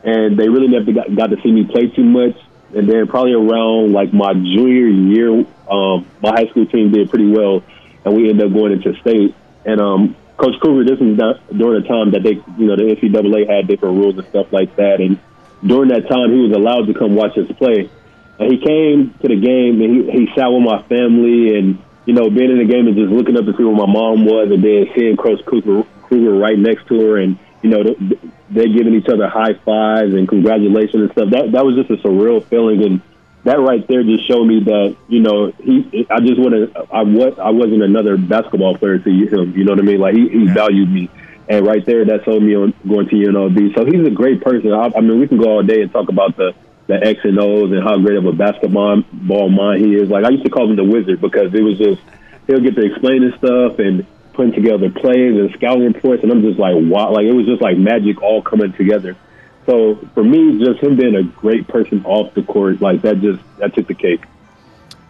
[0.04, 2.38] and they really never got, got to see me play too much.
[2.74, 7.30] And then probably around like my junior year, um, my high school team did pretty
[7.30, 7.64] well,
[8.06, 9.36] and we ended up going into state.
[9.66, 11.18] And um, Coach Kruger, this was
[11.56, 14.76] during the time that they, you know, the NCAA had different rules and stuff like
[14.76, 15.00] that.
[15.00, 15.20] And
[15.66, 17.90] during that time, he was allowed to come watch us play.
[18.40, 22.14] And he came to the game and he, he sat with my family and, you
[22.14, 24.50] know, being in the game and just looking up to see where my mom was
[24.50, 27.18] and then seeing Coach Kruger, Kruger right next to her.
[27.18, 27.84] And you know,
[28.50, 31.30] they're giving each other high fives and congratulations and stuff.
[31.30, 33.02] That that was just a surreal feeling, and
[33.44, 36.06] that right there just showed me that you know he.
[36.10, 36.88] I just want to.
[36.92, 39.58] I was I wasn't another basketball player to him.
[39.58, 40.00] You know what I mean?
[40.00, 41.10] Like he, he valued me,
[41.50, 43.76] and right there that sold me on going to UNLV.
[43.76, 44.72] So he's a great person.
[44.72, 46.54] I, I mean, we can go all day and talk about the
[46.88, 50.10] the X and O's and how great of a basketball ball mind he is.
[50.10, 52.02] Like I used to call him the wizard because it was just
[52.48, 56.42] he'll get to explain explaining stuff and putting together plays and scouting reports, and I'm
[56.42, 59.16] just like, wow, like it was just like magic all coming together.
[59.72, 63.42] So for me, just him being a great person off the court, like that just
[63.60, 64.22] that took the cake.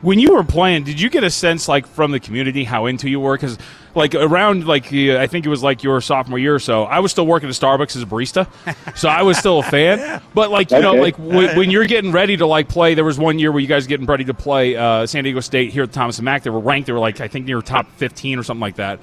[0.01, 3.09] When you were playing, did you get a sense like from the community how into
[3.09, 3.35] you were?
[3.35, 3.57] Because
[3.95, 7.11] like around like I think it was like your sophomore year or so, I was
[7.11, 8.47] still working at Starbucks as a barista,
[8.95, 10.21] so I was still a fan.
[10.35, 10.83] But like you okay.
[10.83, 13.59] know, like w- when you're getting ready to like play, there was one year where
[13.59, 16.43] you guys getting ready to play uh, San Diego State here at Thomas and Mack.
[16.43, 16.85] They were ranked.
[16.85, 18.99] They were like I think near top 15 or something like that.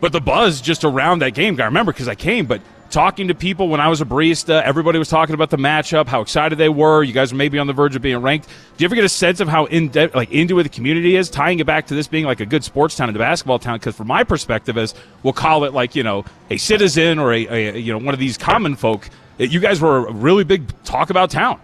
[0.00, 2.60] But the buzz just around that game, I remember because I came, but
[2.90, 6.20] talking to people when I was a barista, everybody was talking about the matchup, how
[6.20, 7.02] excited they were.
[7.02, 8.48] You guys were maybe on the verge of being ranked.
[8.48, 11.16] Do you ever get a sense of how in de- like into it the community
[11.16, 13.58] is, tying it back to this being like a good sports town and a basketball
[13.58, 13.78] town?
[13.78, 17.46] Because from my perspective, as we'll call it, like you know, a citizen or a,
[17.46, 19.08] a you know one of these common folk,
[19.38, 21.60] you guys were a really big talk about town.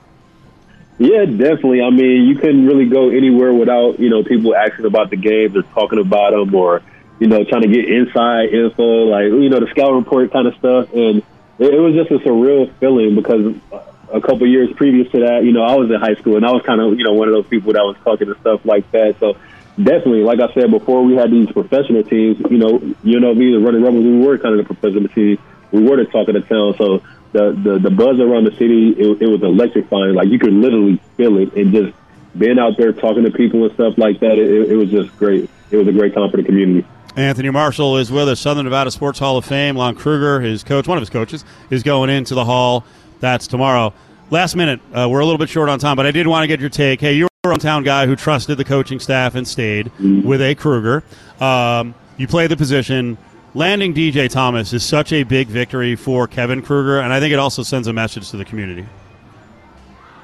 [0.99, 1.83] Yeah, definitely.
[1.83, 5.57] I mean, you couldn't really go anywhere without you know people asking about the games
[5.57, 6.83] or talking about them or
[7.21, 10.55] you know, trying to get inside info, like you know, the scout report kind of
[10.57, 11.23] stuff, and
[11.59, 13.55] it, it was just a surreal feeling because
[14.13, 16.53] a couple years previous to that, you know, I was in high school and I
[16.53, 18.91] was kind of you know one of those people that was talking to stuff like
[18.93, 19.17] that.
[19.21, 19.37] So
[19.77, 22.39] definitely, like I said before, we had these professional teams.
[22.51, 25.39] You know, you know, me the running rebels, we were kind of the professional team.
[25.73, 26.75] We were the talk of the town.
[26.79, 27.03] So
[27.33, 30.15] the the, the buzz around the city, it, it was electrifying.
[30.15, 31.95] Like you could literally feel it, and just
[32.37, 35.51] being out there talking to people and stuff like that, it, it was just great.
[35.71, 36.87] It was a great time for the community.
[37.17, 38.41] Anthony Marshall is with us.
[38.41, 39.77] Southern Nevada Sports Hall of Fame.
[39.77, 42.85] Lon Kruger, his coach, one of his coaches, is going into the hall.
[43.21, 43.93] That's tomorrow.
[44.31, 46.49] Last minute, uh, we're a little bit short on time, but I did want to
[46.49, 47.01] get your take.
[47.01, 51.05] Hey, you're a hometown guy who trusted the coaching staff and stayed with a Kruger.
[51.41, 53.17] Um, you play the position.
[53.55, 57.39] Landing DJ Thomas is such a big victory for Kevin Kruger, and I think it
[57.39, 58.87] also sends a message to the community.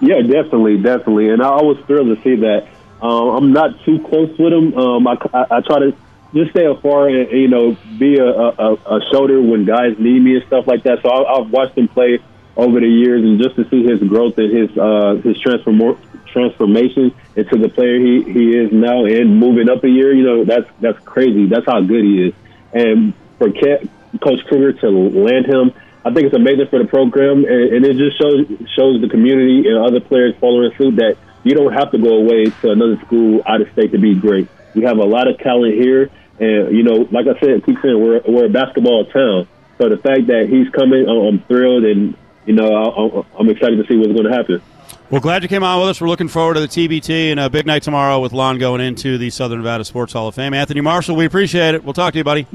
[0.00, 1.28] Yeah, definitely, definitely.
[1.28, 2.66] And I was thrilled to see that.
[3.00, 4.76] Um, I'm not too close with him.
[4.76, 5.96] Um, I, I, I try to
[6.34, 10.36] just stay afar and, you know be a, a, a shoulder when guys need me
[10.36, 10.98] and stuff like that.
[11.02, 12.20] So I, I've watched him play
[12.56, 15.98] over the years, and just to see his growth and his uh, his transform
[16.32, 20.44] transformation into the player he, he is now and moving up a year, you know
[20.44, 21.46] that's that's crazy.
[21.48, 22.34] That's how good he is.
[22.72, 23.88] And for Ke-
[24.22, 25.72] Coach Kruger to land him,
[26.04, 29.64] I think it's amazing for the program, and, and it just shows shows the community
[29.66, 33.42] and other players following suit that you don't have to go away to another school
[33.46, 34.48] out of state to be great.
[34.74, 38.00] We have a lot of talent here, and you know, like I said, keep saying
[38.00, 39.48] we're we're a basketball town.
[39.78, 42.16] So the fact that he's coming, I'm thrilled, and
[42.46, 44.62] you know, I'm excited to see what's going to happen.
[45.10, 46.00] Well, glad you came on with us.
[46.00, 49.18] We're looking forward to the TBT and a big night tomorrow with Lon going into
[49.18, 50.54] the Southern Nevada Sports Hall of Fame.
[50.54, 51.82] Anthony Marshall, we appreciate it.
[51.82, 52.46] We'll talk to you, buddy.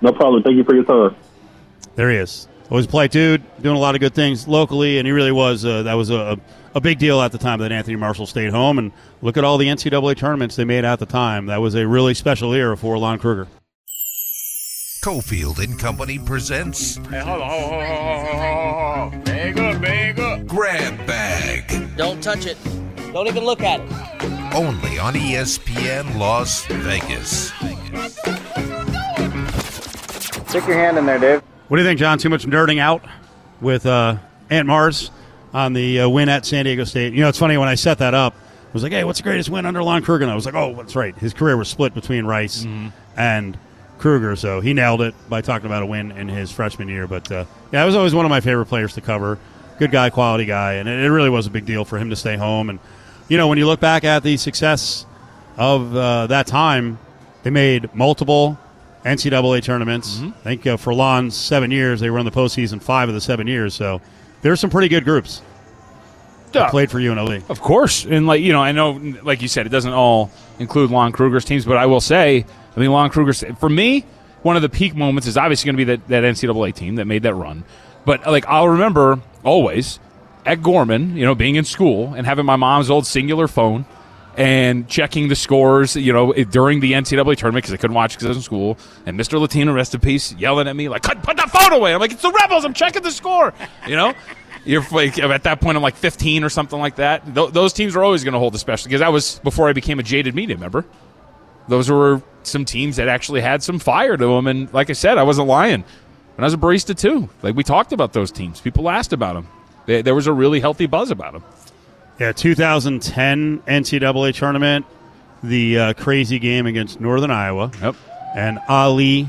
[0.00, 0.42] No problem.
[0.42, 1.16] Thank you for your time.
[1.96, 2.46] There he is.
[2.70, 5.64] Always a polite dude, doing a lot of good things locally, and he really was.
[5.64, 6.38] Uh, that was a, a
[6.80, 8.78] big deal at the time that Anthony Marshall stayed home.
[8.78, 11.46] And look at all the NCAA tournaments they made at the time.
[11.46, 13.48] That was a really special era for Lon Kruger.
[15.02, 16.96] Cofield and Company presents.
[16.96, 19.22] Hey, hold on, hold on, hold on, hold on, hold on.
[19.22, 20.46] Bag up, bag up.
[20.46, 21.96] Grab Bag.
[21.96, 22.58] Don't touch it.
[23.12, 24.54] Don't even look at it.
[24.54, 27.52] Only on ESPN Las Vegas.
[30.48, 31.42] Stick your hand in there, Dave.
[31.68, 32.18] What do you think, John?
[32.18, 33.04] Too much nerding out
[33.60, 34.16] with uh,
[34.50, 35.10] Ant Mars
[35.52, 37.12] on the uh, win at San Diego State.
[37.12, 38.34] You know, it's funny when I set that up.
[38.34, 40.54] I was like, "Hey, what's the greatest win under Lon Kruger?" And I was like,
[40.54, 41.16] "Oh, that's right.
[41.16, 42.88] His career was split between Rice mm-hmm.
[43.18, 43.58] and
[43.98, 47.30] Kruger, so he nailed it by talking about a win in his freshman year." But
[47.30, 49.38] uh, yeah, it was always one of my favorite players to cover.
[49.78, 52.16] Good guy, quality guy, and it, it really was a big deal for him to
[52.16, 52.70] stay home.
[52.70, 52.78] And
[53.28, 55.06] you know, when you look back at the success
[55.56, 56.98] of uh, that time,
[57.42, 58.58] they made multiple
[59.04, 60.16] NCAA tournaments.
[60.16, 60.38] Mm-hmm.
[60.40, 63.20] I think uh, for Lon's seven years, they were in the postseason five of the
[63.20, 63.74] seven years.
[63.74, 64.00] So
[64.42, 65.42] there's some pretty good groups
[66.52, 67.50] that played for UNLV.
[67.50, 70.90] Of course, and like you know, I know, like you said, it doesn't all include
[70.90, 72.44] Lon Kruger's teams, but I will say,
[72.76, 74.04] I mean, Lon Kruger's for me,
[74.42, 77.04] one of the peak moments is obviously going to be that, that NCAA team that
[77.06, 77.64] made that run.
[78.04, 79.98] But like I'll remember always
[80.44, 83.84] at Gorman, you know, being in school and having my mom's old singular phone
[84.36, 88.26] and checking the scores, you know, during the NCAA tournament because I couldn't watch because
[88.26, 88.78] I was in school.
[89.06, 89.40] And Mr.
[89.40, 92.22] Latino, rest in peace, yelling at me like, "Put that phone away!" I'm like, "It's
[92.22, 92.64] the Rebels!
[92.64, 93.54] I'm checking the score,"
[93.86, 94.14] you know.
[94.64, 97.34] You're like at that point, I'm like 15 or something like that.
[97.34, 99.72] Th- those teams are always going to hold a special because that was before I
[99.72, 100.84] became a jaded media member.
[101.68, 105.18] Those were some teams that actually had some fire to them, and like I said,
[105.18, 105.84] I wasn't lying.
[106.36, 107.28] And I was a barista too.
[107.42, 108.60] Like we talked about those teams.
[108.60, 109.48] People asked about them.
[109.86, 111.44] There was a really healthy buzz about them.
[112.18, 114.86] Yeah, 2010 NCAA tournament,
[115.42, 117.70] the uh, crazy game against Northern Iowa.
[117.82, 117.94] Yep.
[118.34, 119.28] And Ali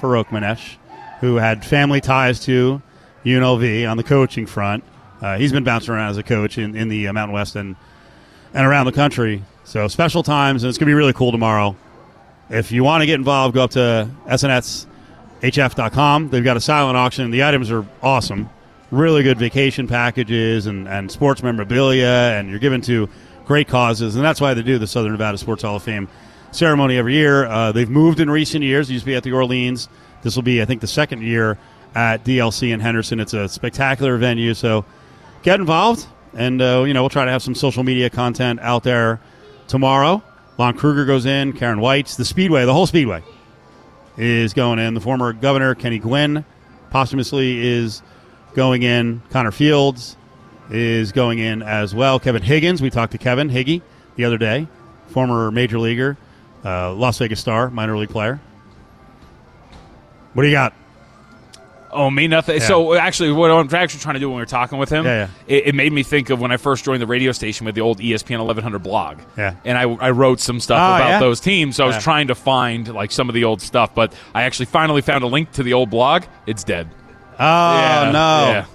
[0.00, 0.74] Farokhmanesh,
[1.20, 2.82] who had family ties to
[3.24, 4.82] UNLV on the coaching front.
[5.20, 7.76] Uh, he's been bouncing around as a coach in, in the uh, Mountain West and,
[8.52, 9.44] and around the country.
[9.62, 11.76] So special times, and it's going to be really cool tomorrow.
[12.50, 16.30] If you want to get involved, go up to snshf.com.
[16.30, 17.30] They've got a silent auction.
[17.30, 18.50] The items are awesome.
[18.90, 23.08] Really good vacation packages and, and sports memorabilia, and you're given to
[23.44, 24.14] great causes.
[24.16, 26.08] And that's why they do the Southern Nevada Sports Hall of Fame
[26.52, 27.46] ceremony every year.
[27.46, 28.90] Uh, they've moved in recent years.
[28.90, 29.88] Used to be at the Orleans.
[30.22, 31.58] This will be, I think, the second year
[31.94, 33.20] at DLC in Henderson.
[33.20, 34.54] It's a spectacular venue.
[34.54, 34.84] So
[35.42, 38.82] get involved, and uh, you know we'll try to have some social media content out
[38.82, 39.20] there
[39.68, 40.22] tomorrow.
[40.58, 41.52] Lon Kruger goes in.
[41.52, 43.22] Karen White's the Speedway, the whole Speedway
[44.16, 44.94] is going in.
[44.94, 46.44] The former governor Kenny Guinn
[46.90, 48.02] posthumously is
[48.54, 49.22] going in.
[49.30, 50.16] Connor Fields
[50.70, 52.18] is going in as well.
[52.18, 53.82] Kevin Higgins, we talked to Kevin Higgy
[54.16, 54.66] the other day,
[55.08, 56.16] former major leaguer,
[56.64, 58.40] uh, Las Vegas star, minor league player.
[60.32, 60.72] What do you got?
[61.92, 62.58] Oh, me nothing.
[62.60, 62.66] Yeah.
[62.66, 65.28] So actually, what I'm actually trying to do when we were talking with him, Yeah,
[65.46, 67.82] It, it made me think of when I first joined the radio station with the
[67.82, 69.20] old ESPN 1100 blog.
[69.38, 69.54] Yeah.
[69.64, 71.20] and I, I wrote some stuff Oh, about yeah?
[71.20, 71.76] those teams.
[71.76, 74.66] So I was trying to find like some of the old stuff, but I actually
[74.66, 76.24] finally found a link to the old blog.
[76.48, 76.88] It's dead.
[77.38, 78.50] Oh Yeah, no!
[78.50, 78.66] yeah.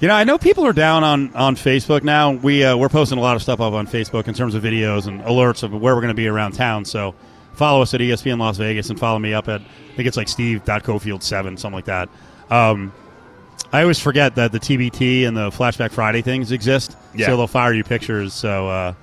[0.00, 2.32] You know, I know people are down on, on Facebook now.
[2.32, 5.06] We uh, we're posting a lot of stuff up on Facebook in terms of videos
[5.06, 6.86] and alerts of where we're going to be around town.
[6.86, 7.14] So
[7.52, 10.28] follow us at ESPN Las Vegas and follow me up at I think it's like
[10.28, 12.08] Steve Steve.cofield seven something like that.
[12.48, 12.94] Um,
[13.72, 16.96] I always forget that the TBT and the Flashback Friday things exist.
[17.14, 17.26] Yeah.
[17.26, 18.32] So they'll fire you pictures.
[18.32, 18.94] So uh,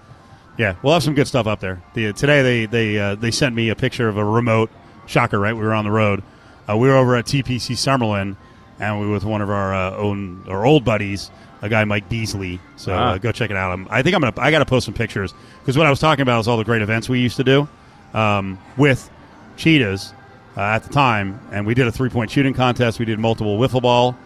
[0.57, 1.81] yeah, we'll have some good stuff up there.
[1.93, 4.71] The, today they they uh, they sent me a picture of a remote
[5.05, 5.39] shocker.
[5.39, 6.23] Right, we were on the road.
[6.69, 8.35] Uh, we were over at TPC Summerlin,
[8.79, 12.09] and we were with one of our uh, own our old buddies, a guy Mike
[12.09, 12.59] Beasley.
[12.75, 13.11] So Ah.
[13.13, 13.71] uh, go check it out.
[13.71, 15.99] I'm, I think I'm gonna I got to post some pictures because what I was
[15.99, 17.67] talking about is all the great events we used to do
[18.13, 19.09] um, with
[19.55, 20.13] cheetahs
[20.57, 22.99] uh, at the time, and we did a three point shooting contest.
[22.99, 24.17] We did multiple wiffle ball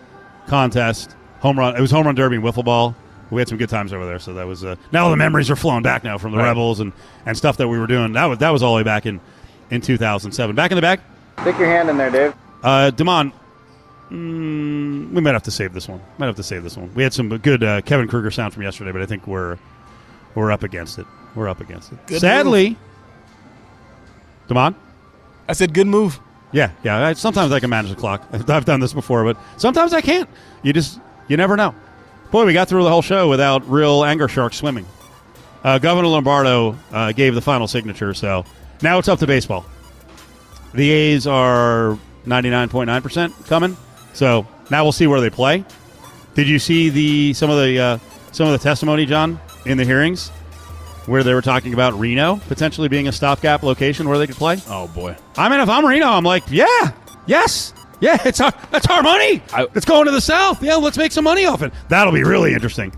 [0.48, 1.76] contest, home run.
[1.76, 2.96] It was home run derby and wiffle ball.
[3.30, 4.20] We had some good times over there.
[4.20, 6.48] So that was uh, now all the memories are flowing back now from the Right.
[6.48, 6.92] Rebels and,
[7.26, 8.14] and stuff that we were doing.
[8.14, 9.22] That was that was all the way back in
[9.70, 10.54] in 2007.
[10.56, 11.00] Back in the back,
[11.42, 12.34] Stick your hand in there, Dave.
[12.64, 13.34] uh, Damon.
[14.12, 16.02] Mm, we might have to save this one.
[16.18, 16.94] Might have to save this one.
[16.94, 19.58] We had some good uh, Kevin Kruger sound from yesterday, but I think we're
[20.36, 21.08] we're up against it.
[21.34, 22.08] We're up against it.
[22.08, 22.78] Good Sadly,
[24.48, 24.76] Damon.
[25.48, 26.20] I said good move.
[26.52, 27.08] Yeah, yeah.
[27.08, 28.28] I, sometimes I can manage the clock.
[28.34, 30.30] I've done this before, but sometimes I can't.
[30.62, 31.74] You just you never know.
[32.32, 34.86] Boy, we got through the whole show without real anger sharks swimming.
[35.64, 38.46] Uh, Governor Lombardo uh, gave the final signature, so
[38.82, 39.66] now it's up to baseball.
[40.74, 43.76] The A's are ninety nine point nine percent coming,
[44.14, 45.66] so now we'll see where they play.
[46.34, 47.98] Did you see the some of the uh,
[48.32, 50.30] some of the testimony, John, in the hearings
[51.08, 54.58] where they were talking about Reno potentially being a stopgap location where they could play?
[54.68, 55.16] Oh boy.
[55.36, 56.92] I mean, if I'm Reno, I'm like, yeah,
[57.26, 59.42] yes, yeah, it's our that's our money.
[59.54, 60.64] I- it's going to the south.
[60.64, 61.74] Yeah, let's make some money off it.
[61.90, 62.94] That'll be really interesting.